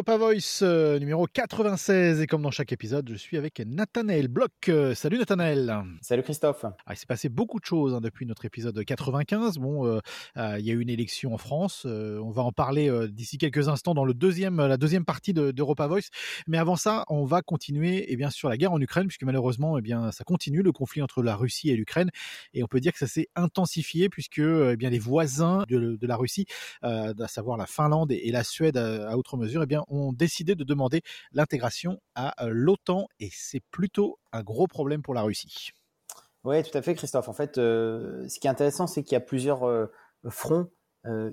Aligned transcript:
Europa 0.00 0.16
Voice 0.16 0.60
euh, 0.62 0.98
numéro 0.98 1.26
96 1.26 2.22
et 2.22 2.26
comme 2.26 2.40
dans 2.40 2.50
chaque 2.50 2.72
épisode, 2.72 3.06
je 3.10 3.16
suis 3.16 3.36
avec 3.36 3.60
Nathanaël 3.60 4.28
Bloch. 4.28 4.50
Euh, 4.70 4.94
salut 4.94 5.18
Nathanaël. 5.18 5.76
Salut 6.00 6.22
Christophe. 6.22 6.64
Ah, 6.64 6.94
il 6.94 6.96
s'est 6.96 7.04
passé 7.04 7.28
beaucoup 7.28 7.60
de 7.60 7.66
choses 7.66 7.92
hein, 7.92 8.00
depuis 8.00 8.24
notre 8.24 8.46
épisode 8.46 8.82
95. 8.82 9.58
Bon, 9.58 9.84
euh, 9.84 10.00
il 10.58 10.64
y 10.64 10.70
a 10.70 10.72
eu 10.72 10.80
une 10.80 10.88
élection 10.88 11.34
en 11.34 11.36
France. 11.36 11.84
on 11.84 12.30
va 12.30 12.40
en 12.40 12.50
parler 12.50 12.90
d'ici 13.10 13.36
quelques 13.36 13.68
instants 13.68 13.92
dans 13.92 14.06
le 14.06 14.14
deuxième, 14.14 14.56
la 14.56 14.78
deuxième 14.78 15.04
partie 15.04 15.34
d'Europa 15.34 15.86
Voice. 15.86 16.08
Mais 16.46 16.56
avant 16.56 16.76
ça, 16.76 17.04
on 17.08 17.26
va 17.26 17.42
continuer 17.42 18.06
eh 18.08 18.16
bien 18.16 18.30
sur 18.30 18.48
la 18.48 18.56
guerre 18.56 18.72
en 18.72 18.80
Ukraine 18.80 19.06
puisque 19.06 19.24
malheureusement, 19.24 19.76
eh 19.76 19.82
bien 19.82 20.12
ça 20.12 20.24
continue 20.24 20.62
le 20.62 20.72
conflit 20.72 21.02
entre 21.02 21.22
la 21.22 21.36
Russie 21.36 21.68
et 21.68 21.76
l'Ukraine 21.76 22.08
et 22.54 22.64
on 22.64 22.68
peut 22.68 22.80
dire 22.80 22.94
que 22.94 22.98
ça 22.98 23.06
s'est 23.06 23.28
intensifié 23.36 24.08
puisque 24.08 24.38
eh 24.38 24.76
bien 24.78 24.88
les 24.88 24.98
voisins 24.98 25.64
de, 25.68 25.98
de 26.00 26.06
la 26.06 26.16
Russie, 26.16 26.46
à 26.80 27.12
savoir 27.28 27.58
la 27.58 27.66
Finlande 27.66 28.12
et, 28.12 28.30
la 28.30 28.44
Suède 28.44 28.78
à, 28.78 29.18
outre 29.18 29.36
mesure, 29.36 29.62
eh 29.62 29.66
bien 29.66 29.84
ont 29.90 30.12
décidé 30.12 30.54
de 30.54 30.64
demander 30.64 31.02
l'intégration 31.32 32.00
à 32.14 32.44
euh, 32.44 32.50
l'OTAN 32.52 33.08
et 33.18 33.28
c'est 33.32 33.62
plutôt 33.70 34.18
un 34.32 34.42
gros 34.42 34.66
problème 34.66 35.02
pour 35.02 35.14
la 35.14 35.22
Russie. 35.22 35.70
Oui, 36.44 36.62
tout 36.62 36.76
à 36.76 36.80
fait, 36.80 36.94
Christophe. 36.94 37.28
En 37.28 37.34
fait, 37.34 37.58
euh, 37.58 38.26
ce 38.28 38.40
qui 38.40 38.46
est 38.46 38.50
intéressant, 38.50 38.86
c'est 38.86 39.02
qu'il 39.02 39.12
y 39.12 39.16
a 39.16 39.20
plusieurs 39.20 39.64
euh, 39.64 39.86
fronts 40.28 40.68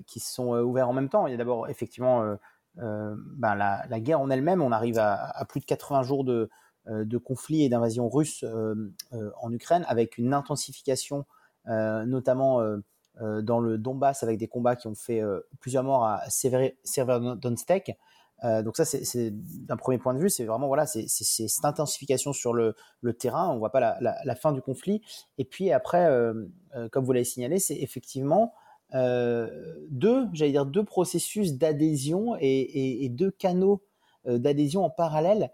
qui 0.05 0.21
sont 0.21 0.53
ouverts 0.59 0.87
en 0.87 0.93
même 0.93 1.09
temps. 1.09 1.27
Il 1.27 1.31
y 1.31 1.33
a 1.33 1.37
d'abord 1.37 1.67
effectivement 1.67 2.37
ben, 2.75 3.55
la, 3.55 3.99
guerre 3.99 4.21
en 4.21 4.29
elle-même. 4.29 4.61
On 4.61 4.71
arrive 4.71 4.97
à, 4.97 5.45
plus 5.49 5.59
de 5.59 5.65
80 5.65 6.03
jours 6.03 6.23
de, 6.23 6.49
de 6.85 7.17
conflit 7.17 7.65
et 7.65 7.67
d'invasion 7.67 8.07
russe 8.07 8.45
en 9.41 9.51
Ukraine, 9.51 9.83
avec 9.89 10.17
une 10.17 10.33
intensification, 10.33 11.25
notamment 11.65 12.61
dans 13.19 13.59
le 13.59 13.77
Donbass, 13.77 14.23
avec 14.23 14.37
des 14.37 14.47
combats 14.47 14.77
qui 14.77 14.87
ont 14.87 14.95
fait 14.95 15.21
plusieurs 15.59 15.83
morts 15.83 16.05
à 16.05 16.21
Severodonetsk. 16.29 17.93
Euh, 18.43 18.61
donc 18.61 18.77
ça, 18.77 18.85
c'est 18.85 19.31
d'un 19.31 19.77
premier 19.77 19.97
point 19.97 20.13
de 20.13 20.19
vue, 20.19 20.29
c'est 20.29 20.45
vraiment 20.45 20.67
voilà, 20.67 20.85
c'est 20.85 21.07
cette 21.07 21.65
intensification 21.65 22.33
sur 22.33 22.53
le, 22.53 22.75
terrain. 23.19 23.49
On 23.49 23.57
voit 23.57 23.71
pas 23.71 23.97
la, 23.99 24.35
fin 24.35 24.51
du 24.51 24.61
conflit. 24.61 25.01
Et 25.37 25.45
puis 25.45 25.71
après, 25.71 26.05
euh, 26.05 26.33
euh 26.75 26.89
comme 26.89 27.05
vous 27.05 27.13
l'avez 27.13 27.25
signalé, 27.25 27.59
c'est 27.59 27.77
effectivement 27.77 28.53
deux, 28.93 30.27
j'allais 30.31 30.51
dire 30.51 30.65
deux 30.65 30.85
processus 30.85 31.55
d'adhésion 31.55 32.37
et, 32.39 33.03
et, 33.03 33.09
deux 33.09 33.31
canaux 33.31 33.83
d'adhésion 34.25 34.85
en 34.85 34.89
parallèle 34.89 35.51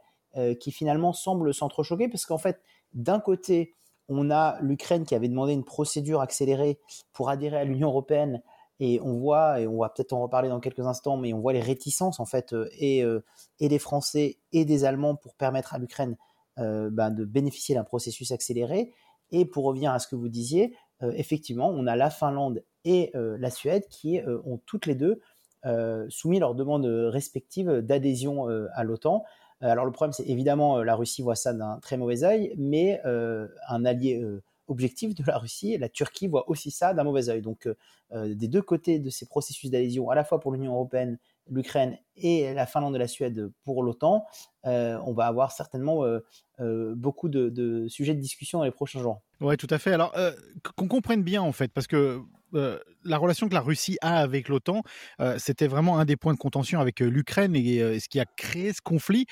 qui 0.59 0.71
finalement 0.71 1.13
semblent 1.13 1.51
s'entrechoquer 1.51 2.09
parce 2.09 2.27
qu'en 2.27 2.37
fait, 2.37 2.61
d'un 2.93 3.19
côté, 3.19 3.73
on 4.07 4.29
a 4.29 4.59
l'Ukraine 4.61 5.03
qui 5.03 5.15
avait 5.15 5.29
demandé 5.29 5.53
une 5.53 5.63
procédure 5.63 6.21
accélérée 6.21 6.79
pour 7.11 7.29
adhérer 7.29 7.57
à 7.57 7.63
l'Union 7.63 7.89
européenne 7.89 8.43
et 8.85 8.99
on 8.99 9.13
voit, 9.13 9.61
et 9.61 9.67
on 9.67 9.77
va 9.77 9.87
peut-être 9.87 10.11
en 10.11 10.21
reparler 10.21 10.49
dans 10.49 10.59
quelques 10.59 10.85
instants, 10.85 11.15
mais 11.15 11.31
on 11.31 11.39
voit 11.39 11.53
les 11.53 11.61
réticences 11.61 12.19
en 12.19 12.25
fait 12.25 12.51
euh, 12.51 12.67
et, 12.77 13.01
euh, 13.01 13.23
et 13.61 13.69
des 13.69 13.79
Français 13.79 14.39
et 14.51 14.65
des 14.65 14.83
Allemands 14.83 15.15
pour 15.15 15.35
permettre 15.35 15.73
à 15.73 15.77
l'Ukraine 15.77 16.17
euh, 16.59 16.89
ben, 16.91 17.09
de 17.09 17.23
bénéficier 17.23 17.75
d'un 17.75 17.85
processus 17.85 18.33
accéléré. 18.33 18.93
Et 19.31 19.45
pour 19.45 19.63
revenir 19.63 19.93
à 19.93 19.99
ce 19.99 20.07
que 20.07 20.17
vous 20.17 20.27
disiez, 20.27 20.75
effectivement, 21.01 21.69
on 21.69 21.87
a 21.87 21.95
la 21.95 22.09
Finlande 22.09 22.63
et 22.85 23.11
la 23.15 23.49
Suède 23.49 23.87
qui 23.89 24.21
ont 24.45 24.59
toutes 24.67 24.85
les 24.85 24.93
deux 24.93 25.21
soumis 26.09 26.37
leurs 26.37 26.53
demandes 26.53 26.85
respectives 26.85 27.79
d'adhésion 27.81 28.45
à 28.75 28.83
l'OTAN. 28.83 29.23
Alors 29.61 29.85
le 29.85 29.91
problème, 29.91 30.13
c'est 30.13 30.27
évidemment 30.27 30.83
la 30.83 30.95
Russie 30.95 31.23
voit 31.23 31.35
ça 31.35 31.51
d'un 31.51 31.79
très 31.79 31.97
mauvais 31.97 32.23
œil, 32.23 32.53
mais 32.57 33.01
un 33.03 33.85
allié 33.85 34.23
objectif 34.67 35.15
de 35.15 35.23
la 35.25 35.37
Russie. 35.37 35.77
La 35.77 35.89
Turquie 35.89 36.27
voit 36.27 36.49
aussi 36.49 36.71
ça 36.71 36.93
d'un 36.93 37.03
mauvais 37.03 37.29
œil. 37.29 37.41
Donc, 37.41 37.67
euh, 37.67 37.75
euh, 38.13 38.33
des 38.33 38.47
deux 38.47 38.61
côtés 38.61 38.99
de 38.99 39.09
ces 39.09 39.25
processus 39.25 39.69
d'adhésion, 39.69 40.09
à 40.09 40.15
la 40.15 40.23
fois 40.23 40.39
pour 40.39 40.51
l'Union 40.51 40.73
européenne, 40.73 41.17
l'Ukraine 41.49 41.97
et 42.15 42.53
la 42.53 42.65
Finlande 42.65 42.95
et 42.95 42.99
la 42.99 43.07
Suède 43.07 43.51
pour 43.63 43.83
l'OTAN, 43.83 44.25
euh, 44.65 44.97
on 45.05 45.13
va 45.13 45.25
avoir 45.25 45.51
certainement 45.51 46.03
beaucoup 46.95 47.27
de, 47.27 47.85
sujets 47.89 48.13
de 48.13 48.21
discussion 48.21 48.59
dans 48.59 48.65
les 48.65 48.71
prochains 48.71 49.01
jours. 49.01 49.21
Ouais, 49.41 49.57
tout 49.57 49.67
à 49.69 49.77
fait. 49.77 49.91
Alors, 49.91 50.15
qu'on 50.77 50.87
comprenne 50.87 51.23
bien 51.23 51.41
en 51.41 51.51
fait, 51.51 51.73
parce 51.73 51.87
que 51.87 52.21
la 52.53 53.17
relation 53.17 53.49
que 53.49 53.53
la 53.53 53.59
Russie 53.59 53.97
a 54.01 54.19
avec 54.19 54.47
l'OTAN, 54.47 54.83
c'était 55.37 55.67
vraiment 55.67 55.99
un 55.99 56.05
des 56.05 56.15
points 56.15 56.33
de 56.33 56.39
contention 56.39 56.79
avec 56.79 57.01
l'Ukraine 57.01 57.57
et 57.57 57.99
ce 57.99 58.07
qui 58.07 58.21
a 58.21 58.25
créé 58.25 58.71
ce 58.71 58.81
conflit. 58.81 59.25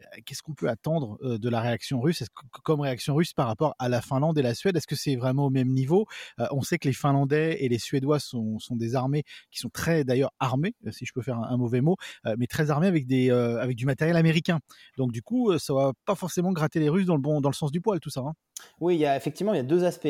Euh, 0.00 0.20
qu'est-ce 0.24 0.42
qu'on 0.42 0.54
peut 0.54 0.68
attendre 0.68 1.18
euh, 1.22 1.38
de 1.38 1.48
la 1.48 1.60
réaction 1.60 2.00
russe? 2.00 2.20
Que, 2.20 2.60
comme 2.62 2.80
réaction 2.80 3.14
russe 3.14 3.32
par 3.32 3.46
rapport 3.46 3.74
à 3.78 3.88
la 3.88 4.00
Finlande 4.00 4.38
et 4.38 4.42
la 4.42 4.54
Suède 4.54 4.76
Est-ce 4.76 4.86
que 4.86 4.96
c'est 4.96 5.16
vraiment 5.16 5.46
au 5.46 5.50
même 5.50 5.68
niveau? 5.68 6.06
Euh, 6.38 6.46
On 6.50 6.62
sait 6.62 6.78
que 6.78 6.88
les 6.88 6.94
Finlandais 6.94 7.62
et 7.62 7.68
les 7.68 7.78
Suédois 7.78 8.18
sont, 8.18 8.58
des 8.70 8.94
armées 8.94 9.24
qui 9.50 9.58
sont 9.58 9.68
très 9.68 10.04
d'ailleurs 10.04 10.32
armées, 10.38 10.74
si 10.90 11.04
je 11.04 11.12
peux 11.12 11.22
faire 11.22 11.38
un, 11.38 11.56
mauvais 11.56 11.80
mot, 11.80 11.96
mais 12.38 12.46
très 12.46 12.70
armées 12.70 12.86
avec 12.86 13.06
des 13.06 13.30
avec 13.30 13.76
du 13.76 13.84
matériel 13.84 14.16
américain. 14.16 14.60
Donc 14.96 15.12
du 15.12 15.22
coup, 15.22 15.56
ça 15.58 15.74
va 15.74 15.92
pas 16.04 16.14
forcément 16.14 16.52
gratter 16.52 16.78
les 16.78 16.88
Russes 16.88 17.06
dans 17.06 17.16
le 17.16 17.20
bon 17.20 17.40
dans 17.40 17.48
le 17.48 17.54
sens 17.54 17.72
du 17.72 17.80
poil 17.80 18.00
tout 18.00 18.10
ça. 18.10 18.20
Hein 18.20 18.32
oui, 18.80 18.94
il 18.94 19.00
y 19.00 19.06
a 19.06 19.16
effectivement 19.16 19.52
il 19.52 19.56
y 19.56 19.60
a 19.60 19.64
deux 19.64 19.84
aspects 19.84 20.08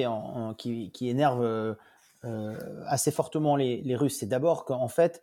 qui, 0.59 0.91
qui 0.93 1.09
énervent 1.09 1.77
assez 2.87 3.11
fortement 3.11 3.57
les 3.57 3.97
Russes. 3.97 4.19
C'est 4.19 4.29
d'abord 4.29 4.65
qu'en 4.65 4.89
fait, 4.89 5.23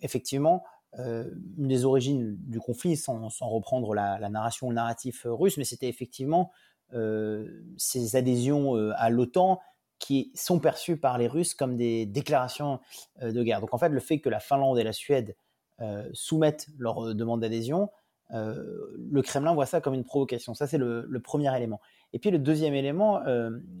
effectivement, 0.00 0.64
euh, 0.98 1.30
une 1.58 1.68
des 1.68 1.84
origines 1.84 2.36
du 2.38 2.60
conflit, 2.60 2.96
sans, 2.96 3.28
reprendre 3.42 3.94
la, 3.94 4.18
la, 4.18 4.28
narration, 4.30 4.70
le 4.70 4.74
narratif 4.74 5.26
russe, 5.28 5.56
mais 5.58 5.64
c'était 5.64 5.88
effectivement 5.88 6.50
euh, 6.94 7.48
ces 7.76 8.16
adhésions 8.16 8.76
euh, 8.76 8.92
à 8.96 9.10
l'OTAN 9.10 9.60
qui 9.98 10.30
sont 10.34 10.60
perçues 10.60 10.96
par 10.96 11.18
les 11.18 11.26
Russes 11.26 11.54
comme 11.54 11.76
des 11.76 12.06
déclarations 12.06 12.80
euh, 13.22 13.32
de 13.32 13.42
guerre. 13.42 13.60
Donc 13.60 13.74
en 13.74 13.78
fait, 13.78 13.88
le 13.88 14.00
fait 14.00 14.20
que 14.20 14.28
la 14.28 14.40
Finlande 14.40 14.78
et 14.78 14.84
la 14.84 14.92
Suède 14.92 15.36
euh, 15.80 16.08
soumettent 16.12 16.68
leur 16.78 17.14
demande 17.14 17.40
d'adhésion, 17.40 17.90
le 18.28 19.20
Kremlin 19.22 19.54
voit 19.54 19.66
ça 19.66 19.80
comme 19.80 19.94
une 19.94 20.02
provocation. 20.02 20.52
Ça, 20.52 20.66
c'est 20.66 20.78
le, 20.78 21.06
le, 21.08 21.20
premier 21.20 21.56
élément. 21.56 21.80
Et 22.12 22.18
puis 22.18 22.32
le 22.32 22.40
deuxième 22.40 22.74
élément, 22.74 23.22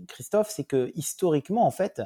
Christophe, 0.06 0.50
c'est 0.50 0.62
que 0.62 0.92
historiquement, 0.94 1.66
en 1.66 1.72
fait, 1.72 2.00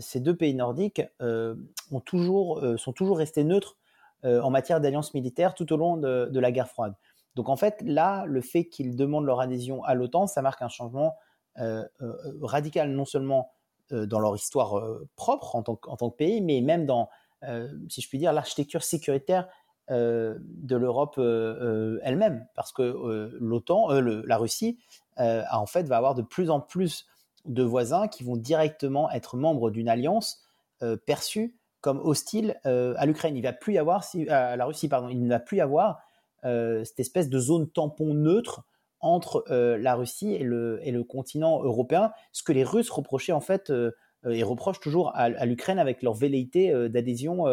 ces 0.00 0.18
deux 0.18 0.34
pays 0.34 0.52
nordiques 0.52 1.00
ont 1.20 2.00
toujours, 2.04 2.60
sont 2.76 2.92
toujours 2.92 3.18
restés 3.18 3.44
neutres 3.44 3.76
euh, 3.76 3.83
en 4.24 4.50
matière 4.50 4.80
d'alliance 4.80 5.14
militaire 5.14 5.54
tout 5.54 5.70
au 5.72 5.76
long 5.76 5.96
de, 5.96 6.38
la 6.38 6.52
guerre 6.52 6.68
froide. 6.68 6.94
Donc 7.34 7.48
en 7.48 7.56
fait, 7.56 7.82
là, 7.82 8.24
le 8.26 8.40
fait 8.40 8.66
qu'ils 8.66 8.96
demandent 8.96 9.26
leur 9.26 9.40
adhésion 9.40 9.82
à 9.84 9.94
l'OTAN, 9.94 10.26
ça 10.26 10.42
marque 10.42 10.62
un 10.62 10.68
changement 10.68 11.16
euh, 11.58 11.84
euh 12.00 12.14
radical, 12.42 12.90
non 12.90 13.04
seulement 13.04 13.50
euh, 13.92 14.06
dans 14.06 14.20
leur 14.20 14.34
histoire 14.34 14.82
propre 15.16 15.56
en 15.56 15.62
tant, 15.62 15.78
en 15.86 15.96
tant, 15.96 16.10
que 16.10 16.16
pays, 16.16 16.40
mais 16.40 16.60
même 16.60 16.86
dans, 16.86 17.08
si 17.88 18.00
je 18.00 18.08
puis 18.08 18.18
dire, 18.18 18.32
l'architecture 18.32 18.82
sécuritaire 18.82 19.48
de 19.90 20.76
l'Europe 20.76 21.18
elle-même, 21.18 22.46
parce 22.54 22.72
que 22.72 23.36
l'OTAN, 23.38 23.88
la 24.00 24.36
Russie, 24.38 24.78
en 25.18 25.66
fait, 25.66 25.82
va 25.82 25.98
avoir 25.98 26.14
de 26.14 26.22
plus 26.22 26.50
en 26.50 26.60
plus 26.60 27.06
de 27.44 27.62
voisins 27.62 28.08
qui 28.08 28.24
vont 28.24 28.36
directement 28.36 29.10
être 29.10 29.36
membres 29.36 29.70
d'une 29.70 29.90
alliance 29.90 30.42
perçue 31.04 31.54
comme 31.84 32.00
hostile 32.02 32.58
euh, 32.64 32.94
à 32.96 33.04
l'Ukraine. 33.04 33.36
Il 33.36 33.42
va 33.42 33.52
plus 33.52 33.74
y 33.74 33.78
avoir, 33.78 34.04
si, 34.04 34.26
à 34.30 34.56
la 34.56 34.64
Russie, 34.64 34.88
pardon, 34.88 35.10
il 35.10 35.22
ne 35.22 35.28
va 35.28 35.38
plus 35.38 35.58
y 35.58 35.60
avoir 35.60 36.00
euh, 36.46 36.82
cette 36.82 36.98
espèce 36.98 37.28
de 37.28 37.38
zone 37.38 37.68
tampon 37.68 38.14
neutre 38.14 38.62
entre 39.00 39.44
euh, 39.50 39.76
la 39.76 39.94
Russie 39.94 40.32
et 40.32 40.44
le, 40.44 40.80
et 40.82 40.92
le 40.92 41.04
continent 41.04 41.62
européen, 41.62 42.10
ce 42.32 42.42
que 42.42 42.52
les 42.52 42.64
Russes 42.64 42.88
reprochaient 42.88 43.32
en 43.32 43.42
fait 43.42 43.70
et 44.26 44.42
reprochent 44.42 44.80
toujours 44.80 45.12
à, 45.14 45.28
l'Ukraine 45.44 45.78
avec 45.78 46.02
leur 46.02 46.14
velléité 46.14 46.72
d'adhésion 46.88 47.44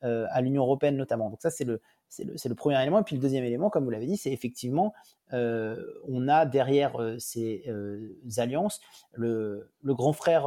à 0.00 0.40
l'Union 0.40 0.62
européenne 0.62 0.96
notamment. 0.96 1.28
Donc 1.28 1.42
ça 1.42 1.50
c'est 1.50 1.64
le 1.64 1.82
le, 2.20 2.34
le, 2.48 2.54
premier 2.54 2.80
élément. 2.80 3.00
Et 3.00 3.02
puis 3.02 3.16
le 3.16 3.20
deuxième 3.20 3.44
élément, 3.44 3.68
comme 3.68 3.84
vous 3.84 3.90
l'avez 3.90 4.06
dit, 4.06 4.16
c'est 4.16 4.32
effectivement 4.32 4.94
on 5.32 6.28
a 6.28 6.46
derrière 6.46 6.96
ces 7.18 7.62
alliances 8.38 8.80
le, 9.12 9.68
grand 9.84 10.14
frère 10.14 10.46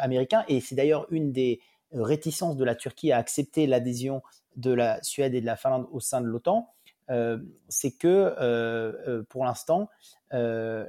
américain 0.00 0.44
et 0.48 0.60
c'est 0.60 0.74
d'ailleurs 0.74 1.06
une 1.10 1.32
des 1.32 1.60
réticence 1.92 2.56
de 2.56 2.64
la 2.64 2.74
Turquie 2.74 3.12
à 3.12 3.18
accepter 3.18 3.66
l'adhésion 3.66 4.22
de 4.56 4.72
la 4.72 5.02
Suède 5.02 5.34
et 5.34 5.40
de 5.40 5.46
la 5.46 5.56
Finlande 5.56 5.86
au 5.92 6.00
sein 6.00 6.20
de 6.20 6.26
l'OTAN, 6.26 6.68
euh, 7.10 7.38
c'est 7.68 7.90
que 7.90 8.06
euh, 8.08 8.92
euh 9.08 9.22
pour 9.28 9.44
l'instant, 9.44 9.88
euh, 10.32 10.86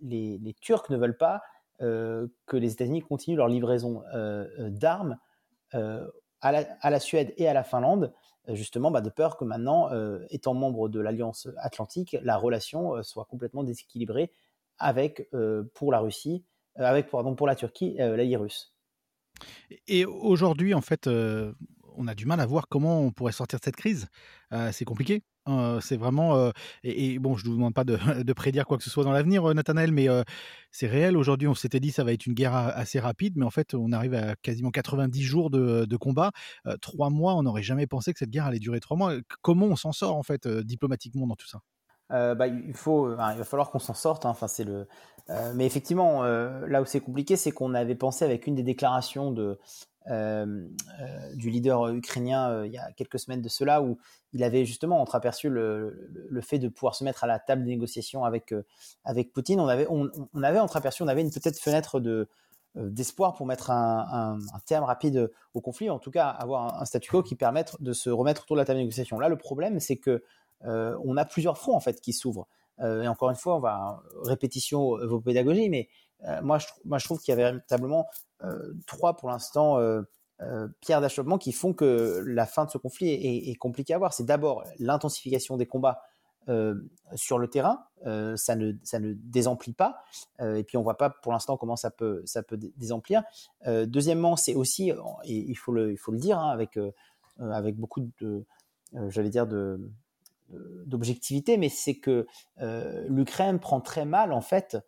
les, 0.00 0.54
Turcs 0.60 0.90
ne 0.90 0.96
veulent 0.96 1.16
pas 1.16 1.42
euh, 1.80 2.26
que 2.46 2.56
les 2.56 2.72
États-Unis 2.72 3.02
continuent 3.02 3.36
leur 3.36 3.48
livraison 3.48 4.02
d'armes 4.58 5.18
à 5.72 6.52
la, 6.52 6.64
à, 6.80 6.90
la, 6.90 7.00
Suède 7.00 7.32
et 7.36 7.48
à 7.48 7.54
la 7.54 7.64
Finlande, 7.64 8.12
justement 8.48 8.90
bah, 8.90 9.00
de 9.00 9.10
peur 9.10 9.36
que 9.36 9.44
maintenant, 9.44 9.90
étant 10.30 10.54
membre 10.54 10.88
de 10.88 11.00
l'Alliance 11.00 11.48
Atlantique, 11.56 12.16
la 12.22 12.36
relation 12.36 13.02
soit 13.02 13.24
complètement 13.24 13.64
déséquilibrée 13.64 14.30
avec, 14.78 15.28
pour 15.74 15.90
la 15.90 15.98
Russie, 15.98 16.44
avec 16.76 17.10
pardon, 17.10 17.34
pour 17.34 17.46
la 17.46 17.56
Turquie, 17.56 17.96
l'allié 17.98 18.36
russe. 18.36 18.73
Et 19.88 20.04
aujourd'hui, 20.04 20.74
en 20.74 20.80
fait, 20.80 21.06
euh, 21.06 21.52
on 21.96 22.08
a 22.08 22.14
du 22.14 22.26
mal 22.26 22.40
à 22.40 22.46
voir 22.46 22.68
comment 22.68 23.00
on 23.00 23.12
pourrait 23.12 23.32
sortir 23.32 23.58
de 23.58 23.64
cette 23.64 23.76
crise. 23.76 24.08
Euh, 24.52 24.70
c'est 24.72 24.84
compliqué. 24.84 25.22
c'est 25.80 25.96
vraiment 25.96 26.52
et, 26.82 27.18
bon, 27.18 27.36
je 27.36 27.44
ne 27.44 27.50
vous 27.50 27.56
demande 27.56 27.74
pas 27.74 27.84
de, 27.84 27.96
de, 28.22 28.32
prédire 28.32 28.66
quoi 28.66 28.78
que 28.78 28.84
ce 28.84 28.90
soit 28.90 29.04
dans 29.04 29.12
l'avenir, 29.12 29.52
Nathanaël, 29.54 29.92
mais 29.92 30.08
c'est 30.70 30.86
réel. 30.86 31.16
Aujourd'hui, 31.16 31.48
on 31.48 31.54
s'était 31.54 31.80
dit 31.80 31.90
ça 31.92 32.04
va 32.04 32.12
être 32.12 32.26
une 32.26 32.34
guerre 32.34 32.54
assez 32.54 32.98
rapide, 32.98 33.34
mais 33.36 33.44
en 33.44 33.50
fait, 33.50 33.74
on 33.74 33.92
arrive 33.92 34.14
à 34.14 34.36
quasiment 34.36 34.70
90 34.70 35.22
jours 35.22 35.50
de, 35.50 35.84
de 35.84 35.96
combat. 35.96 36.32
trois 36.80 37.10
mois, 37.10 37.34
on 37.34 37.42
n'aurait 37.42 37.62
jamais 37.62 37.86
pensé 37.86 38.12
que 38.12 38.18
cette 38.18 38.30
guerre 38.30 38.46
allait 38.46 38.58
durer 38.58 38.80
trois 38.80 38.96
mois. 38.96 39.14
Comment 39.42 39.66
on 39.66 39.76
s'en 39.76 39.92
sort 39.92 40.16
en 40.16 40.22
fait 40.22 40.48
diplomatiquement 40.48 41.26
dans 41.26 41.36
tout 41.36 41.48
ça? 41.48 41.60
Bah, 42.10 42.46
il 42.46 42.74
faut, 42.74 43.10
il 43.12 43.16
va 43.16 43.44
falloir 43.44 43.70
qu'on 43.70 43.78
s'en 43.78 43.94
sorte. 43.94 44.26
Hein. 44.26 44.30
Enfin, 44.30 44.48
c'est 44.48 44.64
le. 44.64 44.86
mais 45.54 45.66
effectivement, 45.66 46.22
là 46.22 46.82
où 46.82 46.84
c'est 46.84 47.00
compliqué, 47.00 47.36
c'est 47.36 47.50
qu'on 47.50 47.74
avait 47.74 47.94
pensé 47.94 48.24
avec 48.24 48.46
une 48.46 48.54
des 48.54 48.62
déclarations 48.62 49.30
de 49.30 49.58
euh, 50.10 50.68
euh, 51.00 51.34
du 51.34 51.48
leader 51.48 51.88
ukrainien 51.88 52.50
euh, 52.50 52.66
il 52.66 52.72
y 52.74 52.76
a 52.76 52.92
quelques 52.92 53.18
semaines 53.18 53.40
de 53.40 53.48
cela, 53.48 53.80
où 53.80 53.96
il 54.34 54.44
avait 54.44 54.66
justement 54.66 55.00
entreaperçu 55.00 55.48
le, 55.48 56.10
le, 56.28 56.40
fait 56.42 56.58
de 56.58 56.68
pouvoir 56.68 56.94
se 56.94 57.04
mettre 57.04 57.24
à 57.24 57.26
la 57.26 57.38
table 57.38 57.64
des 57.64 57.70
négociations 57.70 58.22
avec, 58.22 58.54
avec 59.04 59.32
Poutine. 59.32 59.60
On 59.60 59.66
avait, 59.66 59.86
on, 59.88 60.10
on 60.34 60.42
avait 60.42 60.58
entreaperçu, 60.58 61.02
on 61.02 61.08
avait 61.08 61.22
une 61.22 61.30
peut-être 61.30 61.58
fenêtre 61.58 62.00
de, 62.00 62.28
d'espoir 62.74 63.32
pour 63.32 63.46
mettre 63.46 63.70
un, 63.70 64.36
un, 64.52 64.58
terme 64.66 64.84
rapide 64.84 65.30
au 65.54 65.62
conflit, 65.62 65.88
en 65.88 65.98
tout 65.98 66.10
cas 66.10 66.28
avoir 66.28 66.82
un, 66.82 66.84
statu 66.84 67.10
quo 67.10 67.22
qui 67.22 67.34
permette 67.34 67.80
de 67.80 67.94
se 67.94 68.10
remettre 68.10 68.42
autour 68.42 68.56
de 68.56 68.60
la 68.60 68.66
table 68.66 68.80
des 68.80 68.84
négociations. 68.84 69.18
Là, 69.18 69.30
le 69.30 69.38
problème, 69.38 69.80
c'est 69.80 69.96
que 69.96 70.22
on 70.62 71.16
a 71.16 71.24
plusieurs 71.24 71.58
fronts 71.58 71.76
en 71.76 71.80
fait 71.80 72.00
qui 72.00 72.12
s'ouvrent. 72.12 72.48
et 72.80 73.08
encore 73.08 73.30
une 73.30 73.36
fois, 73.36 73.56
on 73.56 73.60
va 73.60 74.02
répétition 74.22 74.96
vos 75.06 75.20
pédagogies, 75.20 75.68
mais 75.68 75.88
moi, 76.42 76.58
je, 76.58 76.66
moi, 76.84 76.98
je 76.98 77.04
trouve 77.04 77.18
qu'il 77.20 77.32
y 77.32 77.32
a 77.32 77.36
véritablement 77.36 78.08
euh, 78.44 78.74
trois 78.86 79.16
pour 79.16 79.30
l'instant 79.30 79.78
euh, 79.78 80.02
euh, 80.42 80.68
pierres 80.80 81.00
d'achoppement 81.00 81.38
qui 81.38 81.52
font 81.52 81.72
que 81.72 82.22
la 82.26 82.46
fin 82.46 82.64
de 82.64 82.70
ce 82.70 82.78
conflit 82.78 83.10
est, 83.10 83.54
compliquée 83.54 83.94
à 83.94 83.98
voir. 83.98 84.12
C'est 84.12 84.24
d'abord 84.24 84.64
l'intensification 84.78 85.56
des 85.56 85.66
combats 85.66 86.00
sur 87.14 87.38
le 87.38 87.48
terrain, 87.48 87.86
ça, 88.36 88.54
ne, 88.54 88.72
ça 88.82 88.98
ne 88.98 89.14
désemplit 89.14 89.72
pas, 89.72 90.04
et 90.42 90.62
puis 90.62 90.76
on 90.76 90.82
voit 90.82 90.98
pas 90.98 91.08
pour 91.08 91.32
l'instant 91.32 91.56
comment 91.56 91.76
ça 91.76 91.90
peut, 91.90 92.20
ça 92.26 92.42
peut 92.42 92.58
désemplir. 92.76 93.22
deuxièmement, 93.66 94.36
c'est 94.36 94.54
aussi, 94.54 94.90
et 94.90 94.96
il 95.24 95.54
faut 95.54 95.72
le, 95.72 95.92
il 95.92 95.96
faut 95.96 96.12
le 96.12 96.18
dire, 96.18 96.38
hein, 96.38 96.50
avec, 96.50 96.78
avec 97.38 97.76
beaucoup 97.76 98.06
de, 98.20 98.44
j'allais 99.08 99.30
dire, 99.30 99.46
de, 99.46 99.90
d'objectivité, 100.86 101.56
mais 101.56 101.68
c'est 101.68 101.96
que 101.96 102.26
l'Ukraine 103.08 103.58
prend 103.58 103.80
très 103.80 104.04
mal 104.04 104.32
en 104.32 104.40
fait 104.40 104.78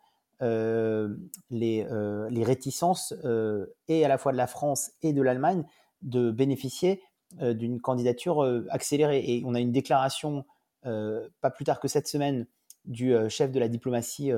euh, 0.43 1.17
les, 1.49 1.87
euh, 1.91 2.29
les, 2.29 2.45
réticences 2.45 3.15
euh, 3.25 3.75
et 3.89 4.05
à 4.05 4.09
la 4.09 4.19
fois 4.19 4.33
de 4.33 4.37
la 4.37 4.47
France 4.47 4.91
et 5.01 5.15
de 5.15 5.23
l'Allemagne 5.23 5.65
de 6.03 6.31
bénéficier 6.31 7.03
d'une 7.41 7.81
candidature 7.81 8.43
accélérée. 8.71 9.19
Et 9.19 9.43
on 9.45 9.55
a 9.55 9.61
une 9.61 9.73
déclaration 9.73 10.45
pas 10.83 11.51
plus 11.51 11.65
tard 11.65 11.81
que 11.81 11.89
cette 11.89 12.07
semaine 12.07 12.47
du 12.85 13.17
chef 13.29 13.51
de 13.51 13.59
la 13.59 13.67
diplomatie 13.67 14.31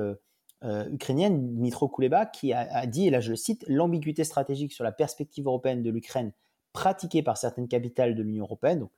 ukrainienne, 0.63 1.55
Dmitro 1.55 1.87
Kuleba, 1.87 2.25
qui 2.25 2.51
a, 2.51 2.61
a, 2.61 2.87
dit, 2.87 3.05
et 3.05 3.09
là 3.11 3.19
je 3.19 3.29
le 3.29 3.35
cite, 3.35 3.63
l'ambiguïté 3.67 4.23
stratégique 4.23 4.73
sur 4.73 4.83
la 4.83 4.91
perspective 4.91 5.45
européenne 5.45 5.83
de 5.83 5.91
l'Ukraine 5.91 6.33
pratiquée 6.73 7.21
par 7.21 7.37
certaines 7.37 7.67
capitales 7.67 8.15
de 8.15 8.23
l'Union 8.23 8.45
européenne, 8.45 8.79
donc 8.79 8.91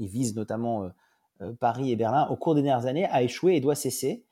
il 0.00 0.08
vise 0.08 0.34
notamment 0.34 0.90
Paris 1.60 1.90
et 1.92 1.96
Berlin, 1.96 2.26
au 2.30 2.36
cours 2.36 2.54
des 2.54 2.62
dernières 2.62 2.86
années, 2.86 3.06
a 3.06 3.22
échoué 3.22 3.56
et 3.56 3.60
doit 3.60 3.74
cesser. 3.74 4.24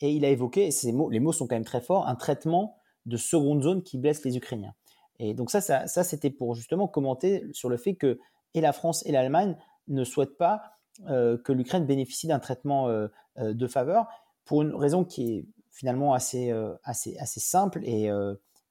Et 0.00 0.10
il 0.12 0.24
a 0.24 0.28
évoqué, 0.28 0.70
ces 0.70 0.92
mots, 0.92 1.10
les 1.10 1.20
mots 1.20 1.32
sont 1.32 1.46
quand 1.46 1.56
même 1.56 1.64
très 1.64 1.80
forts, 1.80 2.08
un 2.08 2.16
traitement 2.16 2.76
de 3.06 3.16
seconde 3.16 3.62
zone 3.62 3.82
qui 3.82 3.98
blesse 3.98 4.24
les 4.24 4.36
Ukrainiens. 4.36 4.74
Et 5.18 5.34
donc 5.34 5.50
ça, 5.50 5.60
ça, 5.60 6.04
c'était 6.04 6.30
pour 6.30 6.54
justement 6.54 6.88
commenter 6.88 7.44
sur 7.52 7.68
le 7.68 7.76
fait 7.76 7.94
que 7.94 8.18
et 8.54 8.60
la 8.60 8.72
France 8.72 9.04
et 9.06 9.12
l'Allemagne 9.12 9.56
ne 9.88 10.02
souhaitent 10.02 10.38
pas 10.38 10.62
euh, 11.08 11.38
que 11.38 11.52
l'Ukraine 11.52 11.86
bénéficie 11.86 12.26
d'un 12.26 12.38
traitement 12.38 12.88
euh, 12.88 13.08
euh, 13.38 13.52
de 13.52 13.66
faveur 13.66 14.08
pour 14.44 14.62
une 14.62 14.74
raison 14.74 15.04
qui 15.04 15.34
est 15.34 15.46
finalement 15.70 16.14
assez, 16.14 16.52
assez, 16.82 17.16
assez 17.18 17.38
simple 17.38 17.82
et, 17.84 18.10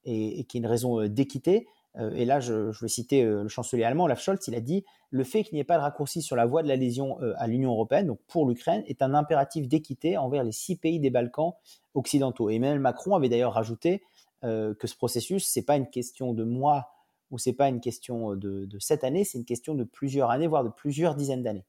et, 0.04 0.44
qui 0.44 0.58
est 0.58 0.60
une 0.60 0.66
raison 0.66 1.06
d'équité. 1.06 1.66
Et 1.98 2.24
là, 2.24 2.38
je, 2.40 2.70
vais 2.80 2.88
citer 2.88 3.24
le 3.24 3.48
chancelier 3.48 3.82
allemand, 3.82 4.04
Olaf 4.04 4.22
Scholz, 4.22 4.46
il 4.46 4.54
a 4.54 4.60
dit 4.60 4.84
le 5.10 5.24
fait 5.24 5.42
qu'il 5.42 5.54
n'y 5.54 5.60
ait 5.60 5.64
pas 5.64 5.76
de 5.76 5.82
raccourci 5.82 6.22
sur 6.22 6.36
la 6.36 6.46
voie 6.46 6.62
de 6.62 6.68
l'adhésion 6.68 7.20
euh, 7.20 7.34
à 7.36 7.48
l'Union 7.48 7.72
européenne, 7.72 8.06
donc 8.06 8.20
pour 8.28 8.46
l'Ukraine, 8.46 8.84
est 8.86 9.02
un 9.02 9.12
impératif 9.12 9.68
d'équité 9.68 10.16
envers 10.16 10.44
les 10.44 10.52
six 10.52 10.76
pays 10.76 11.00
des 11.00 11.10
Balkans 11.10 11.54
occidentaux. 11.94 12.48
Emmanuel 12.48 12.78
Macron 12.78 13.16
avait 13.16 13.28
d'ailleurs 13.28 13.54
rajouté 13.54 14.02
euh, 14.44 14.72
que 14.74 14.86
ce 14.86 14.96
processus, 14.96 15.46
c'est 15.46 15.64
pas 15.64 15.76
une 15.76 15.88
question 15.88 16.32
de 16.32 16.44
mois 16.44 16.90
ou 17.30 17.38
c'est 17.38 17.52
pas 17.52 17.68
une 17.68 17.80
question 17.80 18.34
de, 18.34 18.64
de 18.64 18.78
cette 18.78 19.04
année, 19.04 19.24
c'est 19.24 19.38
une 19.38 19.44
question 19.44 19.74
de 19.74 19.84
plusieurs 19.84 20.30
années, 20.30 20.46
voire 20.46 20.64
de 20.64 20.68
plusieurs 20.68 21.14
dizaines 21.14 21.42
d'années. 21.42 21.66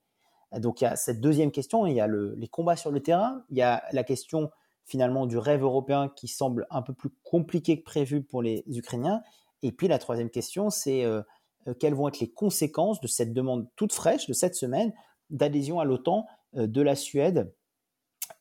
Donc 0.58 0.82
il 0.82 0.84
y 0.84 0.88
a 0.88 0.96
cette 0.96 1.22
deuxième 1.22 1.52
question, 1.52 1.86
il 1.86 1.96
y 1.96 2.02
a 2.02 2.08
le, 2.08 2.36
les 2.36 2.48
combats 2.48 2.76
sur 2.76 2.92
le 2.92 3.00
terrain, 3.00 3.44
il 3.50 3.58
y 3.58 3.62
a 3.62 3.84
la 3.92 4.04
question 4.04 4.52
finalement 4.86 5.26
du 5.26 5.38
rêve 5.38 5.64
européen 5.64 6.12
qui 6.16 6.28
semble 6.28 6.68
un 6.70 6.82
peu 6.82 6.94
plus 6.94 7.12
compliqué 7.24 7.80
que 7.80 7.84
prévu 7.84 8.24
pour 8.24 8.42
les 8.42 8.64
Ukrainiens, 8.68 9.22
et 9.64 9.72
puis 9.72 9.88
la 9.88 10.00
troisième 10.00 10.30
question, 10.30 10.70
c'est 10.70 11.06
euh, 11.06 11.22
euh, 11.68 11.74
quelles 11.74 11.94
vont 11.94 12.08
être 12.08 12.20
les 12.20 12.32
conséquences 12.32 13.00
de 13.02 13.08
cette 13.08 13.34
demande 13.34 13.68
toute 13.76 13.94
fraîche 13.94 14.28
de 14.28 14.34
cette 14.34 14.56
semaine 14.56 14.94
d'adhésion 15.30 15.80
à 15.80 15.86
l'OTAN 15.86 16.26
euh, 16.56 16.68
de 16.68 16.82
la 16.82 16.96
Suède 16.96 17.54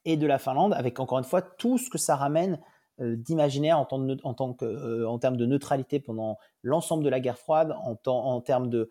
et 0.04 0.16
de 0.16 0.26
la 0.26 0.38
Finlande, 0.38 0.72
avec 0.74 0.98
encore 1.00 1.18
une 1.18 1.24
fois 1.24 1.42
tout 1.42 1.78
ce 1.78 1.90
que 1.90 1.98
ça 1.98 2.16
ramène 2.16 2.60
d'imaginaire 2.98 3.78
en, 3.78 3.88
en, 3.90 4.36
en, 4.38 5.18
termes 5.18 5.36
de 5.38 5.46
neutralité 5.46 6.00
pendant 6.00 6.36
l'ensemble 6.62 7.02
de 7.02 7.08
la 7.08 7.18
guerre 7.18 7.38
froide, 7.38 7.74
en, 7.82 8.40
termes 8.42 8.68
de, 8.68 8.90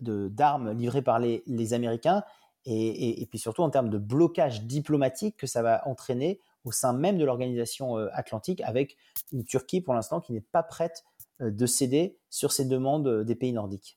d'armes 0.00 0.72
livrées 0.72 1.02
par 1.02 1.18
les, 1.18 1.74
Américains, 1.74 2.24
et, 2.64 3.26
puis 3.28 3.38
surtout 3.38 3.62
en 3.62 3.68
termes 3.68 3.90
de 3.90 3.98
blocage 3.98 4.64
diplomatique 4.64 5.36
que 5.36 5.46
ça 5.46 5.60
va 5.60 5.86
entraîner 5.86 6.40
au 6.64 6.72
sein 6.72 6.92
même 6.92 7.18
de 7.18 7.24
l'organisation 7.24 7.96
atlantique, 8.12 8.60
avec 8.62 8.96
une 9.32 9.44
Turquie 9.44 9.80
pour 9.80 9.94
l'instant 9.94 10.20
qui 10.20 10.32
n'est 10.32 10.40
pas 10.40 10.62
prête 10.62 11.04
euh, 11.40 11.52
de 11.52 11.66
céder 11.66 12.18
sur 12.30 12.50
ces 12.50 12.64
demandes 12.64 13.06
euh, 13.06 13.22
des 13.22 13.36
pays 13.36 13.52
nordiques. 13.52 13.96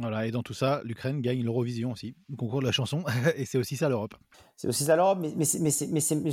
Voilà, 0.00 0.26
et 0.26 0.32
dans 0.32 0.42
tout 0.42 0.54
ça, 0.54 0.80
l'Ukraine 0.84 1.20
gagne 1.20 1.42
l'Eurovision 1.42 1.92
aussi, 1.92 2.16
le 2.28 2.36
concours 2.36 2.60
de 2.60 2.66
la 2.66 2.72
chanson, 2.72 3.04
et 3.36 3.44
c'est 3.44 3.58
aussi 3.58 3.76
ça 3.76 3.88
l'Europe. 3.88 4.14
C'est 4.56 4.66
aussi 4.66 4.84
ça 4.84 4.96
l'Europe, 4.96 5.18
mais, 5.20 5.32
mais, 5.36 5.46
mais, 5.60 5.70
mais 5.90 6.30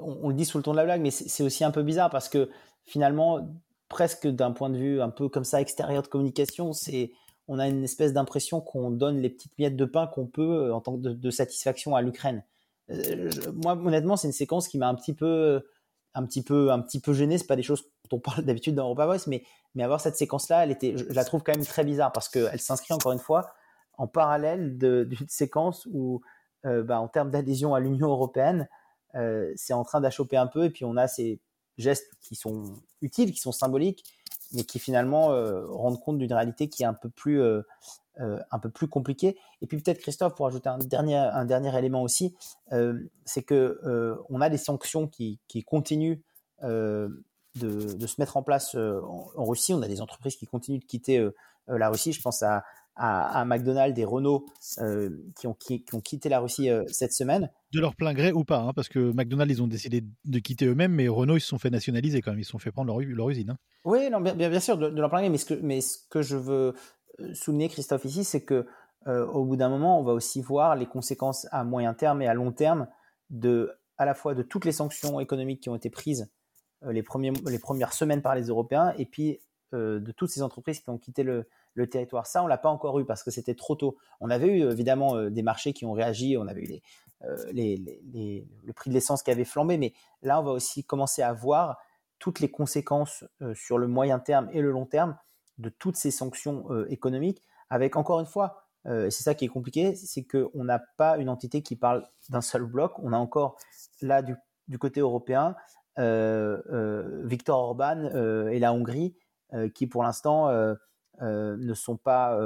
on, 0.00 0.28
le 0.28 0.34
dit 0.34 0.44
sous 0.44 0.58
le 0.58 0.64
ton 0.64 0.72
de 0.72 0.76
la 0.76 0.84
blague, 0.84 1.00
mais 1.00 1.12
c'est 1.12 1.42
aussi 1.44 1.62
un 1.62 1.70
peu 1.70 1.84
bizarre 1.84 2.10
parce 2.10 2.28
que 2.28 2.50
finalement, 2.86 3.48
presque 3.88 4.26
d'un 4.26 4.50
point 4.50 4.70
de 4.70 4.78
vue 4.78 5.00
un 5.00 5.10
peu 5.10 5.28
comme 5.28 5.44
ça 5.44 5.60
extérieur 5.60 6.02
de 6.02 6.08
communication, 6.08 6.72
c'est 6.72 7.12
on 7.46 7.60
a 7.60 7.68
une 7.68 7.84
espèce 7.84 8.12
d'impression 8.12 8.60
qu'on 8.60 8.90
donne 8.90 9.20
les 9.20 9.30
petites 9.30 9.56
miettes 9.58 9.76
de 9.76 9.84
pain 9.84 10.08
qu'on 10.08 10.26
peut 10.26 10.66
euh, 10.66 10.74
en 10.74 10.80
tant 10.80 10.96
que 10.96 11.08
de, 11.08 11.30
satisfaction 11.30 11.94
à 11.94 12.02
l'Ukraine. 12.02 12.44
Moi, 13.54 13.74
honnêtement, 13.74 14.16
c'est 14.16 14.28
une 14.28 14.32
séquence 14.32 14.68
qui 14.68 14.78
m'a 14.78 14.88
un 14.88 14.94
petit 14.94 15.14
peu, 15.14 15.62
un 16.14 16.24
petit 16.24 16.42
peu, 16.42 16.72
un 16.72 16.80
petit 16.80 17.00
peu 17.00 17.12
gêné. 17.12 17.38
C'est 17.38 17.46
pas 17.46 17.56
des 17.56 17.62
choses 17.62 17.84
dont 18.10 18.16
on 18.16 18.20
parle 18.20 18.42
d'habitude 18.44 18.74
dans 18.74 18.84
Europa 18.84 19.06
Voice, 19.06 19.26
mais 19.26 19.42
mais 19.74 19.82
avoir 19.82 20.00
cette 20.00 20.16
séquence-là, 20.16 20.64
elle 20.64 20.70
était, 20.70 20.96
je, 20.96 21.04
la 21.04 21.24
trouve 21.24 21.42
quand 21.42 21.54
même 21.54 21.64
très 21.64 21.84
bizarre 21.84 22.12
parce 22.12 22.28
qu'elle 22.28 22.60
s'inscrit 22.60 22.94
encore 22.94 23.12
une 23.12 23.18
fois 23.18 23.52
en 23.96 24.06
parallèle 24.06 24.78
d'une 24.78 25.28
séquence 25.28 25.86
où, 25.90 26.20
euh, 26.66 26.82
bah, 26.82 27.00
en 27.00 27.08
termes 27.08 27.30
d'adhésion 27.30 27.74
à 27.74 27.80
l'Union 27.80 28.08
européenne, 28.08 28.68
euh, 29.14 29.52
c'est 29.56 29.72
en 29.72 29.84
train 29.84 30.00
d'achoper 30.00 30.36
un 30.36 30.46
peu 30.46 30.64
et 30.64 30.70
puis 30.70 30.84
on 30.84 30.96
a 30.96 31.08
ces 31.08 31.40
gestes 31.78 32.12
qui 32.20 32.34
sont 32.34 32.74
utiles, 33.02 33.32
qui 33.32 33.40
sont 33.40 33.52
symboliques, 33.52 34.04
mais 34.52 34.64
qui 34.64 34.78
finalement 34.78 35.32
euh, 35.32 35.66
rendent 35.66 36.00
compte 36.00 36.18
d'une 36.18 36.32
réalité 36.32 36.68
qui 36.68 36.82
est 36.82 36.86
un 36.86 36.94
peu 36.94 37.10
plus, 37.10 37.42
un 38.18 38.58
peu 38.58 38.68
plus 38.70 38.88
compliquée. 38.88 39.36
Et 39.62 39.66
puis 39.66 39.80
peut-être 39.80 39.98
Christophe, 39.98 40.34
pour 40.34 40.46
ajouter 40.46 40.68
un 40.68 40.78
dernier, 40.78 41.16
un 41.16 41.44
dernier 41.44 41.76
élément 41.76 42.02
aussi, 42.02 42.34
c'est 43.24 43.42
que 43.42 44.18
on 44.28 44.40
a 44.40 44.48
des 44.48 44.58
sanctions 44.58 45.06
qui, 45.06 45.38
qui 45.48 45.62
continuent 45.62 46.18
de, 47.58 48.06
se 48.06 48.20
mettre 48.20 48.36
en 48.36 48.42
place 48.42 48.74
euh, 48.74 49.00
en, 49.02 49.44
Russie. 49.44 49.74
On 49.74 49.82
a 49.82 49.88
des 49.88 50.00
entreprises 50.00 50.36
qui 50.36 50.46
continuent 50.46 50.80
de 50.80 50.84
quitter 50.84 51.18
euh, 51.18 51.34
euh, 51.68 51.78
la 51.78 51.90
Russie. 51.90 52.12
Je 52.12 52.20
pense 52.20 52.42
à, 52.42 52.64
à, 52.96 53.44
McDonald's 53.44 53.98
et 53.98 54.04
Renault 54.04 54.46
qui, 55.36 55.46
ont, 55.46 55.54
qui, 55.54 55.84
ont 55.92 56.00
quitté 56.00 56.28
la 56.28 56.40
Russie 56.40 56.68
cette 56.88 57.12
semaine. 57.12 57.48
De 57.72 57.80
leur 57.80 57.94
plein 57.94 58.12
gré 58.12 58.32
ou 58.32 58.42
pas, 58.42 58.58
hein, 58.58 58.72
parce 58.74 58.88
que 58.88 59.12
McDonald's, 59.12 59.54
ils 59.54 59.62
ont 59.62 59.68
décidé 59.68 60.02
de 60.24 60.38
quitter 60.40 60.66
eux-mêmes, 60.66 60.92
mais 60.92 61.06
Renault, 61.06 61.36
ils 61.36 61.40
se 61.40 61.46
sont 61.46 61.58
fait 61.58 61.70
nationaliser 61.70 62.22
quand 62.22 62.32
même, 62.32 62.40
ils 62.40 62.44
se 62.44 62.50
sont 62.50 62.58
fait 62.58 62.72
prendre 62.72 62.88
leur, 62.88 62.98
leur 63.00 63.30
usine. 63.30 63.50
Hein. 63.50 63.58
Oui, 63.84 64.10
non, 64.10 64.20
bien, 64.20 64.34
bien, 64.34 64.58
sûr, 64.58 64.76
de, 64.76 64.88
leur 64.88 65.10
plein 65.10 65.20
gré, 65.20 65.30
mais 65.30 65.38
ce, 65.38 65.44
que, 65.44 65.54
mais 65.54 65.80
ce 65.80 65.98
que 66.10 66.22
je 66.22 66.36
veux 66.36 66.74
souligner, 67.32 67.68
Christophe, 67.68 68.04
ici, 68.04 68.24
c'est 68.24 68.42
que 68.42 68.66
au 69.06 69.44
bout 69.44 69.56
d'un 69.56 69.70
moment, 69.70 69.98
on 69.98 70.02
va 70.02 70.12
aussi 70.12 70.42
voir 70.42 70.76
les 70.76 70.84
conséquences 70.84 71.46
à 71.50 71.64
moyen 71.64 71.94
terme 71.94 72.20
et 72.20 72.26
à 72.26 72.34
long 72.34 72.52
terme 72.52 72.88
de 73.30 73.72
à 73.96 74.04
la 74.04 74.14
fois 74.14 74.34
de 74.34 74.42
toutes 74.42 74.64
les 74.64 74.72
sanctions 74.72 75.20
économiques 75.20 75.60
qui 75.62 75.68
ont 75.68 75.76
été 75.76 75.90
prises 75.90 76.30
euh, 76.84 76.92
les, 76.92 77.02
premiers, 77.02 77.32
les 77.46 77.58
premières 77.58 77.92
semaines 77.92 78.22
par 78.22 78.34
les 78.34 78.44
Européens 78.44 78.94
et 78.96 79.04
puis 79.04 79.40
euh, 79.74 79.98
de 79.98 80.12
toutes 80.12 80.30
ces 80.30 80.42
entreprises 80.42 80.80
qui 80.80 80.88
ont 80.88 80.98
quitté 80.98 81.22
le, 81.22 81.46
territoire. 81.92 82.26
Ça, 82.26 82.42
on 82.42 82.48
l'a 82.48 82.58
pas 82.58 82.70
encore 82.70 82.98
eu 82.98 83.04
parce 83.04 83.22
que 83.22 83.30
c'était 83.30 83.54
trop 83.54 83.76
tôt. 83.76 83.98
On 84.18 84.30
avait 84.30 84.48
eu 84.48 84.68
évidemment 84.68 85.14
euh, 85.14 85.30
des 85.30 85.42
marchés 85.42 85.72
qui 85.72 85.86
ont 85.86 85.92
réagi, 85.92 86.36
on 86.36 86.48
avait 86.48 86.64
eu 86.64 86.80
le 87.20 88.72
prix 88.72 88.90
de 88.90 88.94
l'essence 88.94 89.22
qui 89.22 89.30
avait 89.30 89.44
flambé, 89.44 89.78
mais 89.78 89.92
là, 90.22 90.40
on 90.40 90.42
va 90.42 90.50
aussi 90.50 90.82
commencer 90.82 91.22
à 91.22 91.32
voir 91.32 91.78
toutes 92.18 92.40
les 92.40 92.50
conséquences 92.50 93.24
sur 93.54 93.78
le 93.78 93.86
moyen 93.86 94.18
terme 94.18 94.48
et 94.52 94.60
le 94.60 94.72
long 94.72 94.86
terme 94.86 95.16
de 95.58 95.68
toutes 95.68 95.96
ces 95.96 96.10
sanctions 96.10 96.66
économiques, 96.86 97.42
avec 97.70 97.96
encore 97.96 98.20
une 98.20 98.26
fois 98.26 98.64
et 98.86 99.10
c'est 99.10 99.22
ça 99.22 99.34
qui 99.34 99.44
est 99.44 99.48
compliqué, 99.48 99.94
c'est 99.94 100.24
qu'on 100.24 100.64
n'a 100.64 100.78
pas 100.78 101.18
une 101.18 101.28
entité 101.28 101.62
qui 101.62 101.76
parle 101.76 102.08
d'un 102.30 102.40
seul 102.40 102.64
bloc. 102.64 102.92
On 102.98 103.12
a 103.12 103.18
encore 103.18 103.58
là 104.00 104.22
du, 104.22 104.36
côté 104.78 105.00
européen 105.00 105.56
Victor 105.96 107.58
Orban 107.58 108.04
et 108.50 108.58
la 108.58 108.72
Hongrie 108.72 109.14
qui 109.74 109.86
pour 109.86 110.04
l'instant 110.04 110.48
ne 111.20 111.74
sont 111.74 111.96
pas 111.96 112.38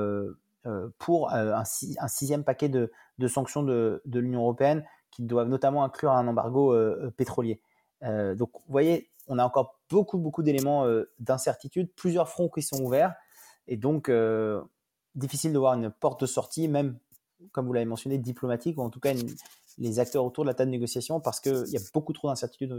pour 0.98 1.32
un, 1.32 1.64
sixième 1.64 2.44
paquet 2.44 2.68
de, 2.68 2.90
de 3.18 3.28
sanctions 3.28 3.62
de, 3.62 4.02
de 4.04 4.18
l'Union 4.18 4.40
européenne 4.40 4.84
qui 5.10 5.22
doivent 5.22 5.48
notamment 5.48 5.84
inclure 5.84 6.12
un 6.12 6.26
embargo 6.26 6.74
pétrolier. 7.16 7.60
donc 8.02 8.50
vous 8.52 8.72
voyez, 8.72 9.11
on 9.32 9.38
a 9.38 9.44
encore 9.44 9.80
beaucoup, 9.88 10.18
beaucoup 10.18 10.42
d'éléments 10.42 10.86
d'incertitude, 11.18 11.92
plusieurs 11.94 12.28
fronts 12.28 12.48
qui 12.48 12.62
sont 12.62 12.80
ouverts, 12.82 13.14
et 13.66 13.76
donc 13.76 14.10
difficile 15.14 15.52
de 15.52 15.58
voir 15.58 15.74
une 15.74 15.90
porte 15.90 16.20
de 16.20 16.26
sortie, 16.26 16.68
même 16.68 16.98
comme 17.50 17.66
vous 17.66 17.72
l'avez 17.72 17.86
mentionné, 17.86 18.18
diplomatique, 18.18 18.78
ou 18.78 18.82
en 18.82 18.90
tout 18.90 19.00
cas 19.00 19.14
les 19.82 19.98
acteurs 19.98 20.24
autour 20.24 20.44
de 20.44 20.48
la 20.48 20.54
table 20.54 20.70
de 20.70 20.76
négociation, 20.76 21.20
parce 21.20 21.40
qu'il 21.40 21.68
y 21.68 21.76
a 21.76 21.80
beaucoup 21.92 22.12
trop 22.12 22.28
d'incertitudes 22.28 22.72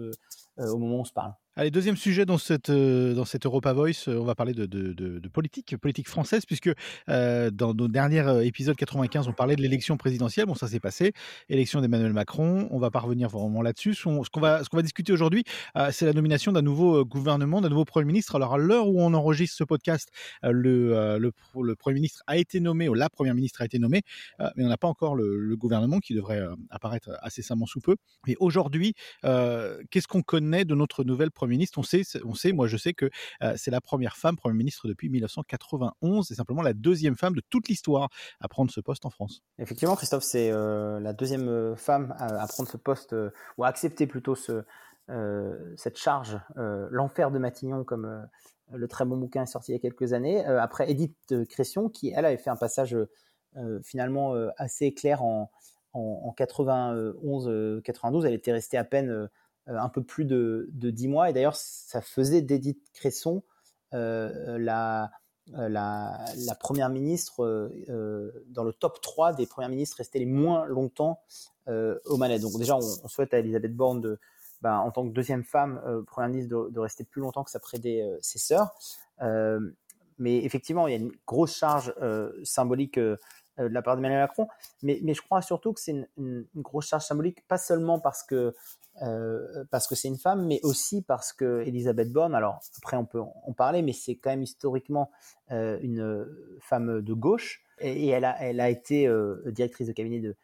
au 0.57 0.77
moment 0.77 0.97
où 0.97 1.01
on 1.01 1.05
se 1.05 1.13
parle. 1.13 1.33
Allez, 1.55 1.69
deuxième 1.69 1.97
sujet 1.97 2.25
dans 2.25 2.39
cette, 2.39 2.71
euh, 2.71 3.13
dans 3.13 3.25
cette 3.25 3.45
Europa 3.45 3.73
Voice, 3.73 4.07
euh, 4.07 4.17
on 4.17 4.23
va 4.23 4.33
parler 4.33 4.55
de, 4.55 5.21
politique, 5.31 5.77
politique 5.77 6.09
française, 6.09 6.47
puisque 6.47 6.71
euh, 7.09 7.51
dans 7.51 7.75
nos 7.75 7.87
derniers 7.87 8.43
épisodes 8.43 8.75
95, 8.75 9.27
on 9.27 9.33
parlait 9.33 9.55
de 9.55 9.61
l'élection 9.61 9.95
présidentielle. 9.95 10.47
Bon, 10.47 10.55
ça 10.55 10.67
s'est 10.67 10.79
passé. 10.79 11.13
Élection 11.49 11.79
d'Emmanuel 11.79 12.11
Macron. 12.11 12.67
On 12.71 12.79
va 12.79 12.89
pas 12.89 13.01
revenir 13.01 13.29
vraiment 13.29 13.61
là-dessus. 13.61 13.93
Ce 13.93 14.03
qu'on 14.31 14.39
va, 14.39 14.63
discuter 14.81 15.13
aujourd'hui, 15.13 15.43
c'est 15.91 16.05
la 16.05 16.13
nomination 16.13 16.51
d'un 16.53 16.63
nouveau 16.63 17.05
gouvernement, 17.05 17.61
d'un 17.61 17.69
nouveau 17.69 17.85
Premier 17.85 18.07
ministre. 18.07 18.35
Alors, 18.35 18.55
à 18.55 18.57
l'heure 18.57 18.87
où 18.87 18.99
on 18.99 19.13
enregistre 19.13 19.55
ce 19.55 19.63
podcast, 19.63 20.09
le, 20.41 21.31
Premier 21.77 21.95
ministre 21.95 22.23
a 22.25 22.37
été 22.37 22.61
nommé, 22.61 22.89
ou 22.89 22.95
la 22.95 23.09
Première 23.09 23.35
ministre 23.35 23.61
a 23.61 23.65
été 23.65 23.77
nommée, 23.77 24.01
mais 24.55 24.65
on 24.65 24.69
n'a 24.69 24.77
pas 24.77 24.87
encore 24.87 25.15
le, 25.15 25.55
gouvernement 25.55 25.99
qui 25.99 26.15
devrait 26.15 26.41
apparaître 26.71 26.92
assez 26.93 27.41
incessamment 27.41 27.65
sous 27.65 27.81
peu. 27.81 27.95
Et 28.27 28.35
aujourd'hui, 28.39 28.93
qu'est-ce 29.21 30.07
qu'on 30.07 30.21
connaît 30.21 30.65
de 30.65 30.75
notre 30.75 31.03
nouvelle 31.03 31.31
Premier 31.31 31.51
ministre? 31.51 31.79
On 31.79 31.83
sait, 31.83 32.03
on 32.25 32.33
sait, 32.33 32.51
moi 32.51 32.67
je 32.67 32.77
sais 32.77 32.93
que 32.93 33.09
euh, 33.41 33.53
c'est 33.57 33.71
la 33.71 33.81
première 33.81 34.17
femme 34.17 34.35
Premier 34.35 34.57
ministre 34.57 34.87
depuis 34.87 35.09
1991. 35.09 36.27
C'est 36.27 36.35
simplement 36.35 36.61
la 36.61 36.73
deuxième 36.73 37.15
femme 37.15 37.35
de 37.35 37.41
toute 37.49 37.67
l'histoire 37.67 38.09
à 38.39 38.47
prendre 38.47 38.71
ce 38.71 38.79
poste 38.81 39.05
en 39.05 39.09
France. 39.09 39.41
Effectivement, 39.59 39.95
Christophe, 39.95 40.23
c'est 40.23 40.51
euh, 40.51 40.99
la 40.99 41.13
deuxième 41.13 41.47
euh, 41.47 41.75
femme 41.75 42.15
à, 42.17 42.47
prendre 42.47 42.69
ce 42.69 42.77
poste, 42.77 43.15
ou 43.57 43.63
à 43.63 43.67
accepter 43.67 44.07
plutôt 44.07 44.35
ce, 44.35 44.63
cette 45.77 45.97
charge, 45.97 46.39
l'enfer 46.55 47.31
de 47.31 47.39
Matignon, 47.39 47.83
comme 47.83 48.27
le 48.71 48.87
très 48.87 49.05
bon 49.05 49.17
bouquin 49.17 49.43
est 49.43 49.47
sorti 49.47 49.71
il 49.71 49.75
y 49.75 49.77
a 49.77 49.81
quelques 49.81 50.13
années, 50.13 50.43
après 50.45 50.89
Edith 50.89 51.35
Cresson, 51.49 51.89
qui 51.89 52.13
elle 52.15 52.25
avait 52.25 52.37
fait 52.37 52.49
un 52.49 52.55
passage 52.55 52.95
finalement 53.83 54.33
assez 54.57 54.93
clair 54.93 55.23
en, 55.23 55.51
en 55.93 56.33
91-92. 56.37 58.25
Elle 58.25 58.33
était 58.33 58.51
restée 58.51 58.77
à 58.77 58.83
peine 58.83 59.29
euh, 59.69 59.77
un 59.77 59.87
peu 59.87 60.03
plus 60.03 60.25
de, 60.25 60.69
de 60.73 60.89
10 60.89 61.07
mois. 61.07 61.29
Et 61.29 61.33
d'ailleurs, 61.33 61.55
ça 61.55 62.01
faisait 62.01 62.41
d'Edith 62.41 62.91
Cresson 62.93 63.43
euh, 63.93 64.57
la, 64.57 65.11
euh, 65.53 65.69
première 66.59 66.89
ministre 66.89 67.71
dans 68.47 68.63
le 68.63 68.73
top 68.73 68.99
3 69.01 69.33
des 69.33 69.45
premières 69.45 69.69
ministres 69.69 69.97
restées 69.97 70.19
les 70.19 70.25
moins 70.25 70.65
longtemps 70.65 71.21
aux 71.67 72.17
manettes. 72.17 72.41
Donc 72.41 72.57
déjà, 72.57 72.75
on, 72.75 73.07
souhaite 73.07 73.33
à 73.33 73.39
Elisabeth 73.39 73.75
Borne 73.75 74.17
ben, 74.61 74.77
en 74.79 74.91
tant 74.91 75.07
que 75.07 75.13
deuxième 75.13 75.43
femme 75.43 75.81
première 76.07 76.29
ministre 76.29 76.69
de, 76.69 76.79
rester 76.79 77.03
plus 77.03 77.21
longtemps 77.21 77.43
que 77.43 77.51
ça 77.51 77.59
prédait 77.59 78.05
ses 78.21 78.39
sœurs. 78.39 78.73
mais 80.17 80.43
effectivement, 80.43 80.87
il 80.87 80.91
y 80.91 80.95
a 80.95 80.99
une 80.99 81.11
grosse 81.25 81.55
charge 81.55 81.93
symbolique 82.43 82.99
de 83.57 83.67
la 83.67 83.81
part 83.81 83.95
d'Emmanuel 83.95 84.19
Macron, 84.19 84.47
mais, 84.81 84.99
mais, 85.03 85.13
je 85.13 85.21
crois 85.21 85.41
surtout 85.41 85.73
que 85.73 85.79
c'est 85.79 86.07
une, 86.17 86.45
grosse 86.55 86.87
charge 86.87 87.05
symbolique, 87.05 87.47
pas 87.47 87.57
seulement 87.57 87.99
parce 87.99 88.23
que 88.23 88.53
euh, 89.01 89.63
parce 89.71 89.87
que 89.87 89.95
c'est 89.95 90.07
une 90.07 90.19
femme, 90.19 90.45
mais 90.45 90.59
aussi 90.61 91.01
parce 91.01 91.33
que 91.33 91.63
Elisabeth 91.65 92.11
Borne, 92.11 92.35
alors 92.35 92.59
après 92.77 92.95
on 92.95 93.05
peut 93.05 93.19
en 93.19 93.53
parler, 93.53 93.81
mais 93.81 93.93
c'est 93.93 94.15
quand 94.15 94.29
même 94.29 94.43
historiquement 94.43 95.09
euh, 95.51 95.79
une 95.81 96.27
femme 96.61 97.01
de 97.01 97.13
gauche, 97.13 97.63
et, 97.79 98.09
elle, 98.09 98.23
a, 98.25 98.39
elle 98.39 98.59
a 98.59 98.69
été 98.69 99.07
euh, 99.07 99.41
directrice 99.47 99.87
de 99.87 99.93
cabinet 99.93 100.19
de, 100.19 100.35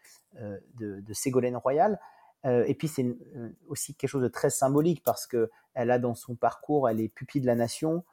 de, 0.79 0.99
de 0.99 1.13
Ségolène 1.13 1.57
Royal. 1.57 1.99
et 2.43 2.73
puis 2.73 2.87
c'est 2.87 3.05
aussi 3.67 3.93
quelque 3.93 4.09
chose 4.09 4.23
de 4.23 4.27
très 4.27 4.49
symbolique 4.49 5.03
parce 5.03 5.27
que 5.27 5.51
elle 5.75 5.91
a 5.91 5.99
dans 5.99 6.15
son 6.15 6.35
parcours, 6.35 6.89
elle 6.89 7.01
est 7.01 7.09
pupille 7.09 7.41
de 7.41 7.47
la 7.47 7.55
nation, 7.55 8.03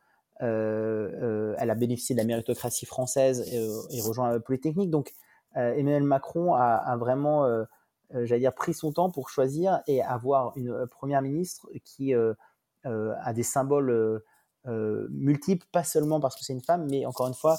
elle 1.58 1.70
a 1.70 1.74
bénéficié 1.74 2.14
de 2.14 2.20
la 2.20 2.26
méritocratie 2.26 2.86
française 2.86 3.44
et, 3.52 4.00
rejoint 4.00 4.38
Polytechnique. 4.40 4.90
Donc 4.90 5.12
Emmanuel 5.54 6.02
Macron 6.02 6.54
a, 6.54 6.74
a 6.74 6.96
vraiment 6.96 7.46
euh, 8.14 8.24
j'allais 8.24 8.40
dire, 8.40 8.54
pris 8.54 8.72
son 8.72 8.92
temps 8.92 9.10
pour 9.10 9.30
choisir 9.30 9.80
et 9.86 10.02
avoir 10.02 10.56
une 10.56 10.70
euh, 10.70 10.86
première 10.86 11.22
ministre 11.22 11.68
qui 11.84 12.14
euh, 12.14 12.34
a 12.84 13.32
des 13.32 13.42
symboles 13.42 14.22
multiples, 15.10 15.66
pas 15.72 15.84
seulement 15.84 16.20
parce 16.20 16.36
que 16.36 16.44
c'est 16.44 16.52
une 16.52 16.62
femme, 16.62 16.86
mais 16.88 17.04
encore 17.04 17.26
une 17.26 17.34
fois, 17.34 17.56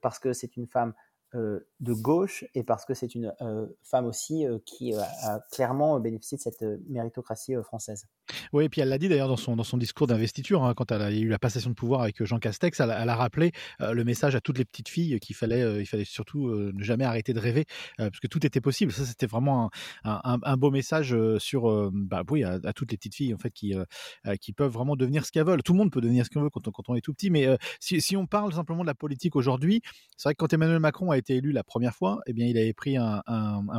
parce 0.00 0.20
que 0.20 0.32
c'est 0.32 0.56
une 0.56 0.68
femme 0.68 0.92
euh, 1.34 1.60
de 1.80 1.94
gauche 1.94 2.44
et 2.54 2.62
parce 2.62 2.84
que 2.84 2.94
c'est 2.94 3.14
une 3.14 3.32
euh, 3.40 3.66
femme 3.82 4.04
aussi 4.04 4.46
euh, 4.46 4.58
qui 4.64 4.94
a 4.94 5.40
clairement 5.50 5.98
bénéficié 5.98 6.36
de 6.36 6.42
cette 6.42 6.62
méritocratie 6.88 7.54
française. 7.64 8.06
Oui, 8.52 8.66
et 8.66 8.68
puis 8.68 8.82
elle 8.82 8.90
l'a 8.90 8.98
dit 8.98 9.08
d'ailleurs 9.08 9.28
dans 9.28 9.36
son, 9.36 9.56
dans 9.56 9.64
son 9.64 9.78
discours 9.78 10.06
d'investiture, 10.06 10.62
hein, 10.62 10.74
quand 10.76 10.92
elle 10.92 11.02
a 11.02 11.10
eu 11.10 11.28
la 11.28 11.38
passation 11.38 11.70
de 11.70 11.74
pouvoir 11.74 12.02
avec 12.02 12.22
Jean 12.22 12.38
Castex, 12.38 12.78
elle, 12.78 12.90
a 12.90 13.16
rappelé 13.16 13.50
le 13.80 14.04
message 14.04 14.36
à 14.36 14.40
toutes 14.40 14.58
les 14.58 14.64
petites 14.64 14.88
filles 14.88 15.18
qu'il 15.18 15.34
fallait, 15.34 15.80
il 15.80 15.86
fallait 15.86 16.04
surtout 16.04 16.48
ne 16.50 16.82
jamais 16.82 17.04
arrêter 17.04 17.32
de 17.32 17.40
rêver, 17.40 17.64
parce 17.98 18.20
que 18.20 18.28
tout 18.28 18.46
était 18.46 18.60
possible. 18.60 18.92
Ça, 18.92 19.04
c'était 19.04 19.26
vraiment 19.26 19.70
un, 20.04 20.38
un, 20.42 20.56
beau 20.56 20.70
message 20.70 21.16
sur, 21.38 21.90
bah, 21.92 22.22
oui, 22.30 22.44
à, 22.44 22.72
toutes 22.72 22.92
les 22.92 22.96
petites 22.96 23.16
filles 23.16 23.34
en 23.34 23.38
fait 23.38 23.50
qui, 23.50 23.74
qui 24.40 24.52
peuvent 24.52 24.72
vraiment 24.72 24.94
devenir 24.94 25.26
ce 25.26 25.32
qu'elles 25.32 25.46
veulent. 25.46 25.62
Tout 25.62 25.72
le 25.72 25.78
monde 25.78 25.90
peut 25.90 26.00
devenir 26.00 26.24
ce 26.24 26.30
qu'on 26.30 26.42
veut 26.42 26.50
quand 26.50 26.68
on, 26.68 26.70
quand 26.70 26.88
on 26.88 26.94
est 26.94 27.00
tout 27.00 27.12
petit, 27.12 27.30
mais 27.30 27.48
si, 27.80 28.00
si, 28.00 28.16
on 28.16 28.26
parle 28.26 28.52
simplement 28.52 28.82
de 28.82 28.88
la 28.88 28.94
politique 28.94 29.34
aujourd'hui, 29.34 29.82
c'est 30.16 30.28
vrai 30.28 30.34
que 30.34 30.38
quand 30.38 30.52
Emmanuel 30.52 30.78
Macron 30.78 31.10
a 31.10 31.18
été 31.22 31.36
élu 31.36 31.52
la 31.52 31.64
première 31.64 31.94
fois, 31.94 32.20
eh 32.26 32.32
bien, 32.32 32.46
il 32.46 32.58
avait 32.58 32.72
pris 32.72 32.96
un, 32.96 33.22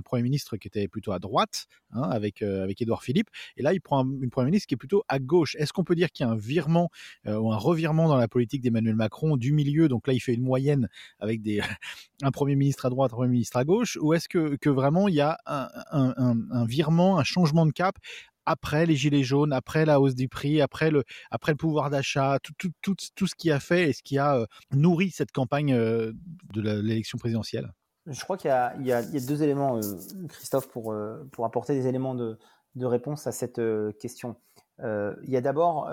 Premier 0.03 0.23
ministre 0.23 0.57
qui 0.57 0.67
était 0.67 0.87
plutôt 0.87 1.11
à 1.11 1.19
droite, 1.19 1.67
hein, 1.91 2.01
avec, 2.03 2.41
euh, 2.41 2.63
avec 2.63 2.81
Édouard 2.81 3.03
Philippe, 3.03 3.29
et 3.57 3.61
là, 3.61 3.73
il 3.73 3.81
prend 3.81 4.03
une 4.03 4.29
Premier 4.29 4.47
ministre 4.47 4.67
qui 4.67 4.73
est 4.73 4.77
plutôt 4.77 5.03
à 5.07 5.19
gauche. 5.19 5.55
Est-ce 5.59 5.71
qu'on 5.71 5.83
peut 5.83 5.95
dire 5.95 6.11
qu'il 6.11 6.25
y 6.25 6.29
a 6.29 6.31
un 6.31 6.35
virement 6.35 6.89
euh, 7.27 7.37
ou 7.37 7.51
un 7.51 7.57
revirement 7.57 8.07
dans 8.07 8.17
la 8.17 8.27
politique 8.27 8.61
d'Emmanuel 8.61 8.95
Macron 8.95 9.37
du 9.37 9.53
milieu? 9.53 9.87
Donc 9.87 10.07
là, 10.07 10.13
il 10.13 10.19
fait 10.19 10.33
une 10.33 10.43
moyenne 10.43 10.89
avec 11.19 11.41
des, 11.41 11.61
un 12.23 12.31
Premier 12.31 12.55
ministre 12.55 12.85
à 12.85 12.89
droite, 12.89 13.11
un 13.13 13.15
Premier 13.15 13.31
ministre 13.31 13.57
à 13.57 13.63
gauche, 13.63 13.97
ou 14.01 14.13
est-ce 14.13 14.27
que, 14.27 14.55
que 14.55 14.69
vraiment 14.69 15.07
il 15.07 15.15
y 15.15 15.21
a 15.21 15.37
un, 15.45 15.69
un 15.91 16.65
virement, 16.65 17.19
un 17.19 17.23
changement 17.23 17.65
de 17.65 17.71
cap 17.71 17.97
après 18.45 18.85
les 18.85 18.95
gilets 18.95 19.23
jaunes, 19.23 19.53
après 19.53 19.85
la 19.85 19.99
hausse 19.99 20.15
du 20.15 20.27
prix, 20.27 20.61
après 20.61 20.91
le, 20.91 21.03
après 21.31 21.51
le 21.51 21.57
pouvoir 21.57 21.89
d'achat, 21.89 22.39
tout, 22.41 22.53
tout, 22.57 22.71
tout, 22.81 22.95
tout, 23.15 23.27
ce 23.27 23.35
qui 23.35 23.51
a 23.51 23.59
fait 23.59 23.89
et 23.89 23.93
ce 23.93 24.03
qui 24.03 24.17
a 24.17 24.37
euh, 24.37 24.45
nourri 24.71 25.11
cette 25.11 25.31
campagne 25.31 25.73
euh, 25.73 26.11
de 26.53 26.61
l'élection 26.61 27.17
présidentielle 27.17 27.71
Je 28.07 28.21
crois 28.23 28.37
qu'il 28.37 28.51
y, 28.51 28.83
y, 28.83 28.87
y, 28.87 28.91
a 28.91 29.01
deux 29.01 29.43
éléments, 29.43 29.77
euh, 29.77 29.81
Christophe, 30.29 30.67
pour, 30.67 30.95
pour 31.31 31.45
apporter 31.45 31.73
des 31.73 31.87
éléments 31.87 32.15
de, 32.15 32.37
de 32.75 32.85
réponse 32.85 33.27
à 33.27 33.31
cette 33.31 33.61
question. 33.99 34.35
il 34.79 35.29
y 35.29 35.37
a 35.37 35.41
d'abord, 35.41 35.89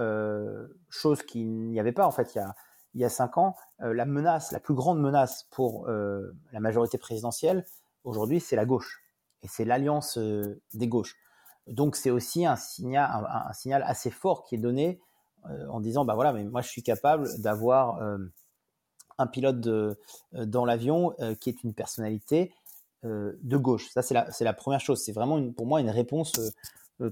chose 0.88 1.23
qu'il 1.23 1.71
n'y 1.71 1.80
avait 1.80 1.92
pas 1.92 2.07
en 2.07 2.11
fait 2.11 2.35
il 2.35 2.38
y 2.38 2.40
a, 2.40 2.54
il 2.95 3.00
y 3.00 3.04
a 3.04 3.09
cinq 3.09 3.38
ans, 3.38 3.54
la 3.78 4.04
menace, 4.04 4.50
la 4.50 4.59
plus 4.59 4.75
grande 4.75 5.00
menace 5.00 5.47
pour 5.50 5.87
la 5.88 6.61
majorité 6.61 6.99
présidentielle, 6.99 7.64
aujourd'hui, 8.04 8.40
c'est 8.40 8.57
la 8.57 8.64
gauche. 8.64 9.02
Et 9.42 9.49
c'est 9.49 9.64
l'alliance 9.64 10.19
des 10.19 10.88
gauches. 10.88 11.16
Donc 11.67 11.97
c'est 11.97 12.11
aussi 12.11 12.47
un 12.47 12.57
signal, 12.57 13.85
assez 13.85 14.11
fort 14.11 14.45
qui 14.45 14.57
est 14.57 14.59
donné 14.59 15.00
euh, 15.49 15.69
en 15.69 15.81
disant 15.81 16.05
bah 16.05 16.14
voilà, 16.14 16.33
mais 16.33 16.45
moi 16.45 16.62
je 16.62 16.69
suis 16.69 16.83
capable 16.83 17.29
d'avoir 17.40 18.02
euh, 18.02 18.19
un 19.19 19.26
pilote 19.26 19.67
euh, 19.67 19.95
dans 20.33 20.64
l'avion 20.64 21.14
qui 21.40 21.50
est 21.50 21.62
une 21.62 21.75
personnalité 21.75 22.52
de 23.02 23.57
gauche. 23.57 23.88
Ça 23.90 24.02
c'est 24.02 24.45
la, 24.45 24.52
première 24.52 24.81
chose. 24.81 25.02
C'est 25.02 25.12
vraiment 25.12 25.50
pour 25.52 25.67
moi 25.67 25.81
une 25.81 25.88
réponse 25.88 26.33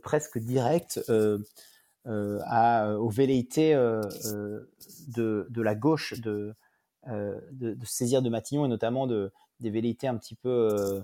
presque 0.03 0.39
directe 0.39 1.01
aux 2.05 3.09
velléités 3.09 3.75
de, 3.75 5.49
la 5.57 5.75
gauche 5.75 6.21
de, 6.21 6.55
saisir 7.85 8.21
de 8.21 8.29
Matignon 8.29 8.67
et 8.67 8.69
notamment 8.69 9.07
de, 9.07 9.33
des 9.61 9.71
velléités 9.71 10.09
un 10.09 10.17
petit 10.17 10.35
peu 10.35 11.03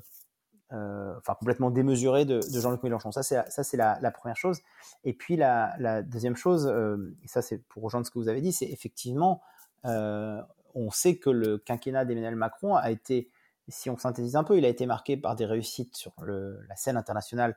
enfin 0.70 1.34
complètement 1.34 1.70
démesuré 1.70 2.24
de, 2.24 2.40
Jean-Luc 2.52 2.82
Mélenchon. 2.82 3.12
Ça, 3.12 3.22
c'est 3.22 3.42
ça, 3.50 3.62
c'est 3.62 3.76
la, 3.76 4.10
première 4.10 4.36
chose. 4.36 4.60
Et 5.04 5.12
puis 5.12 5.36
la, 5.36 6.02
deuxième 6.02 6.36
chose, 6.36 6.66
euh, 6.66 7.16
et 7.22 7.28
ça, 7.28 7.42
c'est 7.42 7.58
pour 7.68 7.82
rejoindre 7.82 8.06
ce 8.06 8.10
que 8.10 8.18
vous 8.18 8.28
avez 8.28 8.40
dit, 8.40 8.52
c'est 8.52 8.66
effectivement, 8.66 9.42
euh, 9.84 10.40
on 10.74 10.90
sait 10.90 11.16
que 11.16 11.30
le 11.30 11.58
quinquennat 11.58 12.04
d'Emmanuel 12.04 12.36
Macron 12.36 12.76
a 12.76 12.90
été, 12.90 13.30
si 13.68 13.90
on 13.90 13.96
synthétise 13.96 14.36
un 14.36 14.44
peu, 14.44 14.58
il 14.58 14.64
a 14.64 14.68
été 14.68 14.86
marqué 14.86 15.16
par 15.16 15.36
des 15.36 15.46
réussites 15.46 15.96
sur 15.96 16.12
la 16.24 16.76
scène 16.76 16.96
internationale 16.96 17.56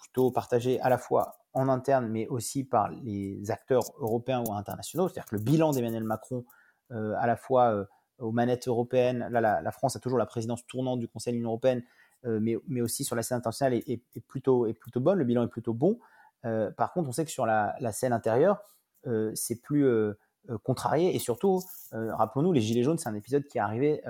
plutôt 0.00 0.30
partagées 0.30 0.78
à 0.80 0.90
la 0.90 0.98
fois 0.98 1.38
en 1.54 1.68
interne, 1.68 2.06
mais 2.08 2.26
aussi 2.28 2.64
par 2.64 2.90
les 2.90 3.50
acteurs 3.50 3.84
européens 3.98 4.44
ou 4.46 4.52
internationaux. 4.52 5.08
C'est-à-dire 5.08 5.30
que 5.30 5.36
le 5.36 5.42
bilan 5.42 5.70
d'Emmanuel 5.70 6.04
Macron, 6.04 6.44
à 6.90 7.26
la 7.26 7.36
fois 7.36 7.86
aux 8.18 8.32
manettes 8.32 8.68
européennes. 8.68 9.28
Là, 9.30 9.40
la, 9.62 9.72
France 9.72 9.96
a 9.96 10.00
toujours 10.00 10.18
la 10.18 10.26
présidence 10.26 10.66
tournante 10.66 11.00
du 11.00 11.08
Conseil 11.08 11.32
de 11.32 11.36
l'Union 11.36 11.50
européenne, 11.50 11.82
mais, 12.24 12.56
mais, 12.66 12.80
aussi 12.80 13.04
sur 13.04 13.14
la 13.14 13.22
scène 13.22 13.38
internationale 13.38 13.74
est, 13.74 14.26
plutôt, 14.26 14.66
est 14.66 14.74
plutôt 14.74 15.00
bonne. 15.00 15.18
Le 15.18 15.24
bilan 15.24 15.44
est 15.44 15.48
plutôt 15.48 15.74
bon. 15.74 15.98
par 16.42 16.92
contre, 16.92 17.08
on 17.08 17.12
sait 17.12 17.24
que 17.24 17.30
sur 17.30 17.46
la, 17.46 17.92
scène 17.92 18.12
intérieure, 18.12 18.60
c'est 19.34 19.62
plus 19.62 19.86
contrarié. 20.64 21.14
Et 21.14 21.18
surtout, 21.18 21.60
rappelons-nous, 21.92 22.52
les 22.52 22.60
Gilets 22.60 22.82
jaunes, 22.82 22.98
c'est 22.98 23.08
un 23.08 23.14
épisode 23.14 23.44
qui 23.44 23.58
est 23.58 23.60
arrivé 23.60 24.02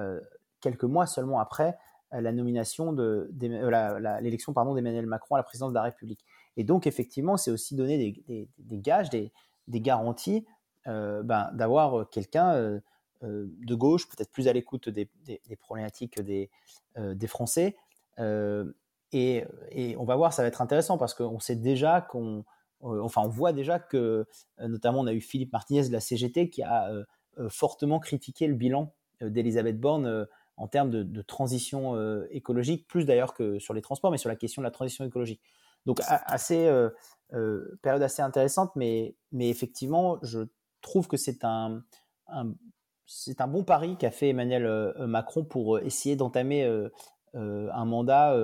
quelques 0.61 0.85
mois 0.85 1.07
seulement 1.07 1.41
après 1.41 1.77
la 2.13 2.33
nomination 2.33 2.93
de, 2.93 3.31
l'élection 4.21 4.53
pardon 4.53 4.75
d'Emmanuel 4.75 5.07
Macron 5.07 5.35
à 5.35 5.39
la 5.39 5.45
présidence 5.45 5.71
de 5.71 5.75
la 5.75 5.83
République. 5.83 6.25
Et 6.57 6.65
donc 6.65 6.87
effectivement, 6.87 7.37
c'est 7.37 7.51
aussi 7.51 7.75
donner 7.75 7.99
des, 8.27 8.79
gages, 8.79 9.11
des, 9.11 9.31
garanties 9.69 10.47
euh, 10.87 11.23
ben, 11.23 11.51
d'avoir 11.53 12.09
quelqu'un 12.11 12.55
euh, 12.55 12.77
euh, 12.77 12.81
de 13.23 13.75
gauche, 13.75 14.09
peut-être 14.09 14.31
plus 14.31 14.49
à 14.49 14.53
l'écoute 14.53 14.89
des, 14.89 15.09
problématiques 15.61 16.21
des, 16.21 16.51
des 16.97 17.27
Français. 17.27 17.77
Et, 19.13 19.45
et, 19.71 19.97
on 19.97 20.05
va 20.05 20.17
voir, 20.17 20.33
ça 20.33 20.43
va 20.43 20.49
être 20.49 20.61
intéressant 20.61 20.99
parce 20.99 21.15
qu'on 21.15 21.41
sait 21.41 21.57
déjà 21.57 22.01
qu'on, 22.01 22.45
enfin, 22.81 23.23
on 23.25 23.29
voit 23.29 23.53
déjà 23.53 23.79
que, 23.79 24.27
notamment, 24.61 25.01
on 25.01 25.07
a 25.07 25.13
eu 25.13 25.21
Philippe 25.21 25.53
Martinez 25.53 25.89
de 25.89 25.93
la 25.93 26.01
CGT 26.01 26.51
qui 26.51 26.63
a 26.63 26.91
fortement 27.49 28.01
critiqué 28.01 28.47
le 28.47 28.55
bilan 28.55 28.95
d'Elisabeth 29.21 29.81
Borne 29.81 30.27
en 30.59 30.67
termes 30.67 30.91
de, 30.91 31.23
transition 31.23 31.95
euh, 31.97 32.27
écologique, 32.31 32.87
plus 32.89 33.07
d'ailleurs 33.07 33.33
que 33.33 33.59
sur 33.59 33.75
les 33.75 33.83
transports, 33.83 34.11
mais 34.11 34.19
sur 34.19 34.29
la 34.29 34.37
question 34.37 34.61
de 34.61 34.65
la 34.65 34.71
transition 34.71 35.05
écologique. 35.05 35.41
Donc 35.87 36.01
assez 36.07 36.67
euh, 36.67 36.91
euh, 37.33 37.79
période 37.81 38.03
assez 38.03 38.23
intéressante, 38.23 38.73
mais, 38.75 39.15
mais 39.31 39.49
effectivement, 39.49 40.19
je 40.23 40.41
trouve 40.81 41.07
que 41.07 41.17
c'est 41.17 41.45
un, 41.45 41.83
c'est 43.09 43.41
un 43.41 43.49
bon 43.49 43.65
pari 43.65 43.97
qu'a 43.97 44.11
fait 44.11 44.29
Emmanuel 44.29 44.95
Macron 44.99 45.43
pour 45.43 45.81
essayer 45.81 46.15
d'entamer 46.15 46.65
un 47.35 47.85
mandat 47.85 48.37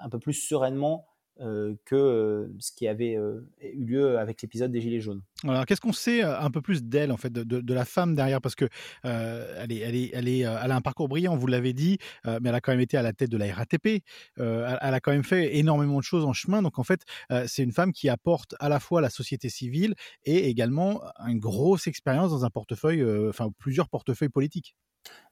un 0.00 0.08
peu 0.08 0.18
plus 0.18 0.34
sereinement 0.34 1.07
euh, 1.07 1.07
que 1.38 1.94
euh, 1.94 2.48
ce 2.58 2.72
qui 2.72 2.88
avait 2.88 3.16
euh, 3.16 3.48
eu 3.62 3.84
lieu 3.84 4.18
avec 4.18 4.42
l'épisode 4.42 4.72
des 4.72 4.80
Gilets 4.80 5.00
jaunes. 5.00 5.22
Alors, 5.44 5.66
qu'est-ce 5.66 5.80
qu'on 5.80 5.92
sait 5.92 6.22
un 6.22 6.50
peu 6.50 6.60
plus 6.60 6.82
d'elle, 6.82 7.12
en 7.12 7.16
fait, 7.16 7.32
de, 7.32 7.74
la 7.74 7.84
femme 7.84 8.14
derrière? 8.14 8.40
Parce 8.40 8.56
que 8.56 8.68
elle, 9.04 9.70
est, 9.70 9.78
elle, 9.78 9.94
est, 9.94 10.10
elle, 10.12 10.28
est, 10.28 10.40
elle 10.40 10.70
a 10.70 10.74
un 10.74 10.80
parcours 10.80 11.08
brillant, 11.08 11.36
vous 11.36 11.46
l'avez 11.46 11.72
dit, 11.72 11.98
mais 12.24 12.48
elle 12.48 12.54
a 12.54 12.60
quand 12.60 12.72
même 12.72 12.80
été 12.80 12.96
à 12.96 13.02
la 13.02 13.12
tête 13.12 13.30
de 13.30 13.36
la 13.36 13.52
RATP. 13.54 14.02
Elle, 14.36 14.44
a 14.80 15.00
quand 15.00 15.12
même 15.12 15.24
fait 15.24 15.56
énormément 15.56 15.98
de 15.98 16.04
choses 16.04 16.24
en 16.24 16.32
chemin. 16.32 16.62
Donc, 16.62 16.78
en 16.78 16.84
fait, 16.84 17.02
c'est 17.46 17.62
une 17.62 17.72
femme 17.72 17.92
qui 17.92 18.08
apporte 18.08 18.54
à 18.58 18.68
la 18.68 18.80
fois 18.80 19.00
la 19.00 19.10
société 19.10 19.48
civile 19.48 19.94
et 20.24 20.48
également 20.48 21.02
une 21.26 21.38
grosse 21.38 21.86
expérience 21.86 22.30
dans 22.30 22.44
un 22.44 22.50
portefeuille, 22.50 23.04
enfin, 23.28 23.50
plusieurs 23.58 23.88
portefeuilles 23.88 24.28
politiques. 24.28 24.74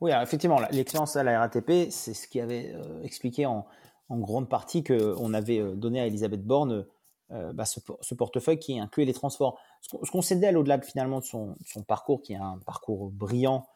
Oui, 0.00 0.12
effectivement, 0.12 0.60
l'expérience 0.70 1.16
à 1.16 1.25
la 1.25 1.40
RATP, 1.40 1.90
c'est 1.90 2.14
ce 2.14 2.28
qui 2.28 2.40
avait 2.40 2.75
expliqué 3.02 3.44
en, 3.46 3.66
en 4.08 4.18
grande 4.18 4.48
partie 4.48 4.84
qu'on 4.84 5.34
avait 5.34 5.58
euh, 5.58 5.75
donné 5.75 6.00
à 6.00 6.06
Elisabeth 6.06 6.44
Borne 6.44 6.86
euh, 7.32 7.52
bah, 7.52 7.64
ce, 7.64 8.14
portefeuille 8.14 8.58
qui 8.58 8.78
incluait 8.78 9.04
les 9.04 9.14
transports. 9.14 9.58
Ce 9.80 10.10
qu'on 10.10 10.22
sait 10.22 10.36
d'elle, 10.36 10.56
au-delà 10.56 10.80
finalement 10.80 11.18
de 11.18 11.25
son, 11.25 11.56
parcours, 11.86 12.22
qui 12.22 12.34
est 12.34 12.36
un 12.36 12.60
parcours 12.64 13.10
brillant, 13.10 13.66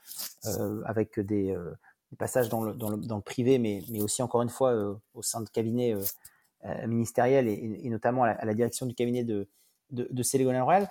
euh, 0.46 0.82
avec 0.84 1.18
des, 1.18 1.56
passages 2.16 2.48
dans 2.48 2.62
le, 2.62 3.20
privé, 3.20 3.58
mais, 3.58 3.82
aussi 4.00 4.22
encore 4.22 4.42
une 4.42 4.48
fois 4.48 4.72
au 5.14 5.22
sein 5.22 5.40
de 5.40 5.48
cabinets 5.48 5.94
ministériels 6.86 7.48
et, 7.48 7.88
notamment 7.88 8.22
à 8.22 8.44
la, 8.44 8.54
direction 8.54 8.86
du 8.86 8.94
cabinet 8.94 9.24
de, 9.24 9.48
de, 9.90 10.08
de 10.10 10.60
Royal, 10.60 10.88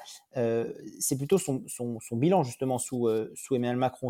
c'est 1.00 1.18
plutôt 1.18 1.38
son, 1.38 1.64
bilan 2.12 2.44
justement 2.44 2.78
sous, 2.78 3.10
Emmanuel 3.52 3.78
Macron. 3.78 4.10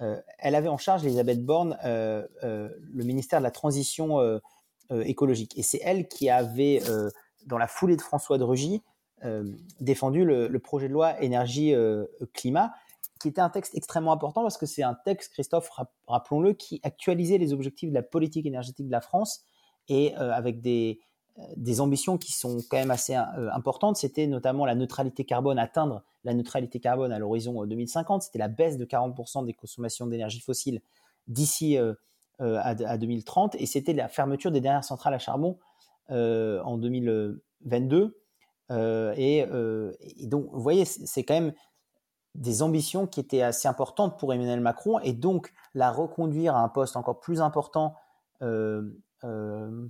Elle 0.00 0.54
avait 0.54 0.68
en 0.68 0.76
charge, 0.76 1.04
Elisabeth 1.04 1.44
Borne, 1.44 1.78
le 1.84 3.04
ministère 3.04 3.38
de 3.38 3.44
la 3.44 3.50
Transition 3.50 4.40
euh, 4.92 5.02
écologique. 5.04 5.56
Et 5.56 5.62
c'est 5.62 5.80
elle 5.82 6.08
qui 6.08 6.28
avait, 6.28 6.82
euh, 6.90 7.08
dans 7.46 7.56
la 7.56 7.66
foulée 7.66 7.96
de 7.96 8.02
François 8.02 8.36
de 8.36 8.44
Rugy, 8.44 8.82
euh, 9.24 9.50
défendu 9.80 10.26
le, 10.26 10.58
projet 10.58 10.88
de 10.88 10.92
loi 10.92 11.18
énergie-climat, 11.22 12.74
qui 13.18 13.28
était 13.28 13.40
un 13.40 13.48
texte 13.48 13.74
extrêmement 13.74 14.12
important 14.12 14.42
parce 14.42 14.58
que 14.58 14.66
c'est 14.66 14.82
un 14.82 14.92
texte, 14.92 15.32
Christophe, 15.32 15.70
rappelons-le, 16.06 16.52
qui 16.52 16.80
actualisait 16.82 17.38
les 17.38 17.54
objectifs 17.54 17.88
de 17.88 17.94
la 17.94 18.02
politique 18.02 18.44
énergétique 18.44 18.86
de 18.86 18.92
la 18.92 19.00
France 19.00 19.42
et 19.88 20.14
avec 20.16 20.60
des, 20.60 21.00
des 21.56 21.80
ambitions 21.80 22.16
qui 22.16 22.32
sont 22.32 22.58
quand 22.70 22.76
même 22.76 22.90
assez 22.90 23.14
importantes. 23.14 23.96
C'était 23.96 24.26
notamment 24.26 24.66
la 24.66 24.74
neutralité 24.74 25.24
carbone, 25.24 25.58
atteindre 25.58 26.04
la 26.22 26.32
neutralité 26.32 26.80
carbone 26.80 27.12
à 27.12 27.18
l'horizon 27.18 27.64
2050. 27.64 28.22
C'était 28.22 28.38
la 28.38 28.48
baisse 28.48 28.78
de 28.78 28.84
40% 28.84 29.44
des 29.44 29.52
consommations 29.52 30.06
d'énergie 30.06 30.40
fossile 30.40 30.80
d'ici 31.26 31.78
euh, 32.40 32.58
à, 32.60 32.98
2030 32.98 33.54
et 33.60 33.64
c'était 33.64 33.92
la 33.92 34.08
fermeture 34.08 34.50
des 34.50 34.60
dernières 34.60 34.82
centrales 34.82 35.14
à 35.14 35.20
charbon 35.20 35.56
euh, 36.10 36.60
en 36.62 36.78
2022. 36.78 38.20
Euh, 38.72 39.14
et, 39.16 39.46
donc, 40.26 40.48
vous 40.52 40.60
voyez, 40.60 40.84
c'est 40.84 41.22
quand 41.22 41.34
même 41.34 41.52
des 42.34 42.62
ambitions 42.62 43.06
qui 43.06 43.20
étaient 43.20 43.42
assez 43.42 43.68
importantes 43.68 44.18
pour 44.18 44.34
Emmanuel 44.34 44.58
Macron 44.58 44.98
et 44.98 45.12
donc 45.12 45.52
la 45.74 45.92
reconduire 45.92 46.56
à 46.56 46.62
un 46.62 46.68
poste 46.68 46.96
encore 46.96 47.20
plus 47.20 47.40
important 47.40 47.94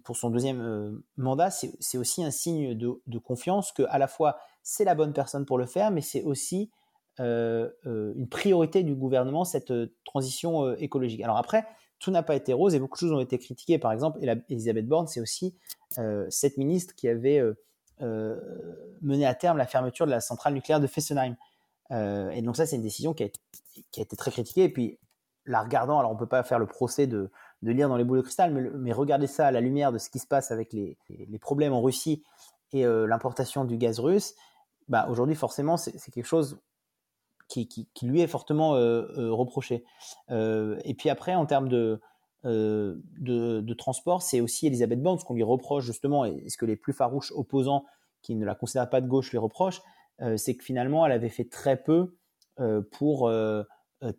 pour 0.05 0.17
son 0.17 0.31
deuxième 0.31 1.03
mandat, 1.17 1.51
c'est 1.51 1.99
aussi 1.99 2.23
un 2.23 2.31
signe 2.31 2.75
de, 2.75 3.19
confiance 3.19 3.73
que 3.73 3.83
à 3.89 3.99
la 3.99 4.07
fois 4.07 4.39
c'est 4.63 4.85
la 4.85 4.95
bonne 4.95 5.13
personne 5.13 5.45
pour 5.45 5.59
le 5.59 5.67
faire, 5.67 5.91
mais 5.91 6.03
c'est 6.03 6.23
aussi 6.23 6.71
une 7.19 8.29
priorité 8.31 8.83
du 8.83 8.95
gouvernement 8.95 9.45
cette 9.45 9.73
transition 10.05 10.75
écologique. 10.77 11.21
Alors 11.23 11.37
après, 11.37 11.65
tout 12.05 12.11
n'a 12.11 12.23
pas 12.23 12.35
été 12.35 12.53
rose 12.53 12.75
et 12.75 12.79
beaucoup 12.79 12.97
de 12.97 13.01
choses 13.01 13.13
ont 13.13 13.21
été 13.21 13.39
critiquées. 13.39 13.79
Par 13.79 13.91
exemple, 13.91 14.19
Elisabeth 14.51 14.87
Borne, 14.87 15.07
c'est 15.07 15.21
aussi 15.21 15.57
euh, 15.99 16.27
cette 16.29 16.59
ministre 16.59 16.95
qui 16.95 17.09
avait 17.09 17.39
euh, 17.39 17.55
euh, 18.03 18.39
mené 19.01 19.25
à 19.25 19.35
terme 19.35 19.57
la 19.57 19.67
fermeture 19.67 20.05
de 20.05 20.11
la 20.11 20.21
centrale 20.21 20.53
nucléaire 20.53 20.81
de 20.81 20.87
Fessenheim. 20.87 21.35
et 21.91 22.43
donc 22.43 22.57
ça, 22.57 22.67
c'est 22.67 22.77
une 22.77 22.83
décision 22.83 23.15
qui 23.15 23.25
a, 23.25 23.29
été 23.97 24.17
très 24.17 24.31
critiquée. 24.31 24.65
Et 24.65 24.69
puis, 24.69 24.99
la 25.47 25.63
regardant, 25.63 25.99
alors 25.99 26.11
on 26.11 26.17
peut 26.17 26.27
pas 26.27 26.43
faire 26.43 26.59
le 26.59 26.67
procès 26.67 27.07
de, 27.07 27.31
lire 27.73 27.89
dans 27.89 27.97
les 27.97 28.05
boules 28.05 28.19
de 28.19 28.23
cristal, 28.23 28.53
mais, 28.53 28.63
mais 28.75 28.93
regardez 28.93 29.27
ça 29.27 29.47
à 29.47 29.51
la 29.51 29.61
lumière 29.61 29.93
de 29.93 29.99
ce 29.99 30.11
qui 30.11 30.19
se 30.19 30.27
passe 30.27 30.51
avec 30.51 30.73
les, 30.73 30.97
problèmes 31.41 31.73
en 31.73 31.83
Russie 31.83 32.23
et 32.73 32.85
l'importation 32.85 33.65
du 33.65 33.77
gaz 33.77 34.01
russe. 34.01 34.35
Bah, 34.89 35.07
aujourd'hui, 35.09 35.35
forcément, 35.35 35.77
c'est 35.77 36.11
quelque 36.11 36.27
chose 36.27 36.59
qui, 37.49 37.89
lui 38.03 38.21
est 38.21 38.27
fortement 38.27 38.75
euh, 38.75 39.07
euh, 39.17 39.33
reproché. 39.33 39.85
Euh, 40.31 40.79
et 40.85 40.95
puis 40.95 41.11
après, 41.11 41.35
en 41.35 41.47
termes 41.47 41.69
de, 41.69 42.01
de, 42.45 43.75
transport, 43.75 44.23
c'est 44.23 44.41
aussi 44.41 44.67
Elisabeth 44.67 45.03
Borne, 45.03 45.19
ce 45.19 45.25
qu'on 45.25 45.35
lui 45.35 45.43
reproche 45.43 45.85
justement, 45.85 46.25
et 46.25 46.49
ce 46.49 46.57
que 46.57 46.67
les 46.67 46.77
plus 46.77 46.93
farouches 46.93 47.33
opposants 47.33 47.85
qui 48.23 48.35
ne 48.35 48.45
la 48.45 48.55
considèrent 48.55 48.91
pas 48.91 49.01
de 49.01 49.09
gauche 49.09 49.31
lui 49.31 49.39
reprochent, 49.39 49.83
c'est 50.37 50.55
que 50.55 50.65
finalement, 50.65 51.05
elle 51.05 51.13
avait 51.13 51.29
fait 51.29 51.49
très 51.49 51.77
peu 51.77 52.15
pour 52.93 53.31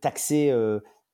taxer 0.02 0.54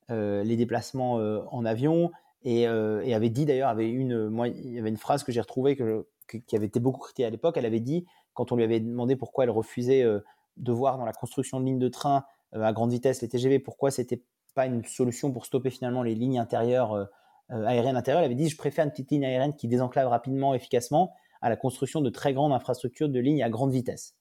les 0.08 0.56
déplacements 0.56 1.14
en 1.14 1.64
avion 1.64 2.10
et, 2.44 2.66
avait 2.66 3.30
dit 3.30 3.46
d'ailleurs, 3.46 3.68
avait 3.68 3.90
une, 3.90 4.28
moi, 4.28 4.48
il 4.48 4.72
y 4.72 4.78
avait 4.78 4.88
une 4.88 4.96
phrase 4.96 5.24
que 5.24 5.32
j'ai 5.32 5.40
retrouvée 5.40 5.76
que, 5.76 6.06
qui 6.46 6.56
avait 6.56 6.66
été 6.66 6.80
beaucoup 6.80 7.00
critiquée 7.00 7.24
à 7.24 7.30
l'époque. 7.30 7.56
Elle 7.56 7.66
avait 7.66 7.80
dit, 7.80 8.06
quand 8.34 8.52
on 8.52 8.56
lui 8.56 8.64
avait 8.64 8.80
demandé 8.80 9.16
pourquoi 9.16 9.44
elle 9.44 9.50
refusait 9.50 10.04
de 10.56 10.72
voir 10.72 10.98
dans 10.98 11.04
la 11.04 11.12
construction 11.12 11.60
de 11.60 11.66
lignes 11.66 11.78
de 11.78 11.88
train 11.88 12.24
euh, 12.54 12.62
à 12.62 12.72
grande 12.72 12.90
vitesse, 12.90 13.22
les 13.22 13.28
TGV, 13.28 13.58
pourquoi 13.58 13.90
c'était 13.90 14.22
pas 14.54 14.66
une 14.66 14.84
solution 14.84 15.32
pour 15.32 15.46
stopper 15.46 15.70
finalement 15.70 16.02
les 16.02 16.14
lignes 16.14 16.38
intérieures, 16.38 16.92
euh, 16.92 17.04
euh, 17.50 17.64
aériennes 17.64 17.96
intérieures. 17.96 18.20
Elle 18.20 18.26
avait 18.26 18.34
dit 18.34 18.48
je 18.48 18.56
préfère 18.56 18.84
une 18.84 18.90
petite 18.90 19.10
ligne 19.10 19.24
aérienne 19.24 19.54
qui 19.54 19.68
désenclave 19.68 20.08
rapidement, 20.08 20.54
efficacement, 20.54 21.14
à 21.40 21.48
la 21.48 21.56
construction 21.56 22.00
de 22.00 22.10
très 22.10 22.34
grandes 22.34 22.52
infrastructures 22.52 23.08
de 23.08 23.18
lignes 23.18 23.42
à 23.42 23.50
grande 23.50 23.72
vitesse. 23.72 24.16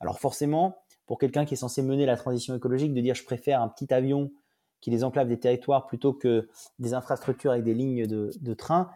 Alors 0.00 0.18
forcément, 0.18 0.76
pour 1.06 1.18
quelqu'un 1.18 1.44
qui 1.44 1.54
est 1.54 1.58
censé 1.58 1.82
mener 1.82 2.06
la 2.06 2.16
transition 2.16 2.56
écologique, 2.56 2.92
de 2.92 3.00
dire 3.00 3.14
je 3.14 3.24
préfère 3.24 3.62
un 3.62 3.68
petit 3.68 3.92
avion 3.92 4.30
qui 4.80 4.90
désenclave 4.90 5.28
des 5.28 5.38
territoires 5.38 5.86
plutôt 5.86 6.12
que 6.12 6.48
des 6.78 6.94
infrastructures 6.94 7.52
avec 7.52 7.64
des 7.64 7.74
lignes 7.74 8.06
de, 8.06 8.54
train, 8.54 8.90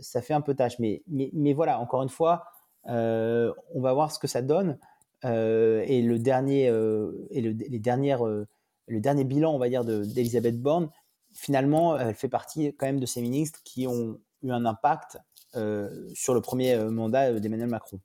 ça 0.00 0.22
fait 0.22 0.34
un 0.34 0.40
peu 0.40 0.54
tâche. 0.54 0.78
Mais, 0.78 1.02
mais, 1.08 1.52
voilà, 1.52 1.78
encore 1.80 2.02
une 2.02 2.08
fois, 2.08 2.44
on 2.84 3.80
va 3.80 3.92
voir 3.92 4.12
ce 4.12 4.18
que 4.18 4.26
ça 4.28 4.42
donne. 4.42 4.78
Euh, 5.24 5.84
et 5.86 6.02
le 6.02 6.18
dernier 6.18 6.68
euh, 6.68 7.12
et 7.30 7.40
le, 7.40 7.50
les 7.50 7.78
dernières 7.78 8.26
euh, 8.26 8.46
le 8.88 9.00
dernier 9.00 9.24
bilan, 9.24 9.54
on 9.54 9.58
va 9.58 9.68
dire, 9.68 9.84
d'Elisabeth 9.84 10.60
Borne, 10.60 10.90
finalement, 11.32 11.96
elle 11.96 12.14
fait 12.14 12.28
partie 12.28 12.74
quand 12.76 12.86
même 12.86 12.98
de 12.98 13.06
ces 13.06 13.22
ministres 13.22 13.60
qui 13.64 13.86
ont 13.86 14.18
eu 14.42 14.50
un 14.50 14.66
impact 14.66 15.18
sur 16.14 16.34
le 16.34 16.40
premier 16.40 16.76
mandat 16.76 17.38
d'Emmanuel 17.38 17.68
Macron. 17.68 18.00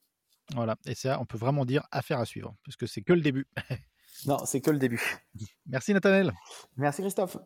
Voilà, 0.53 0.75
et 0.85 0.95
ça, 0.95 1.19
on 1.19 1.25
peut 1.25 1.37
vraiment 1.37 1.65
dire 1.65 1.85
affaire 1.91 2.19
à 2.19 2.25
suivre, 2.25 2.55
parce 2.63 2.75
que 2.77 2.85
c'est 2.85 3.01
que 3.01 3.13
le 3.13 3.21
début. 3.21 3.47
non, 4.25 4.45
c'est 4.45 4.61
que 4.61 4.71
le 4.71 4.79
début. 4.79 5.01
Merci 5.67 5.93
Nathanaël. 5.93 6.33
Merci 6.75 7.01
Christophe. 7.01 7.37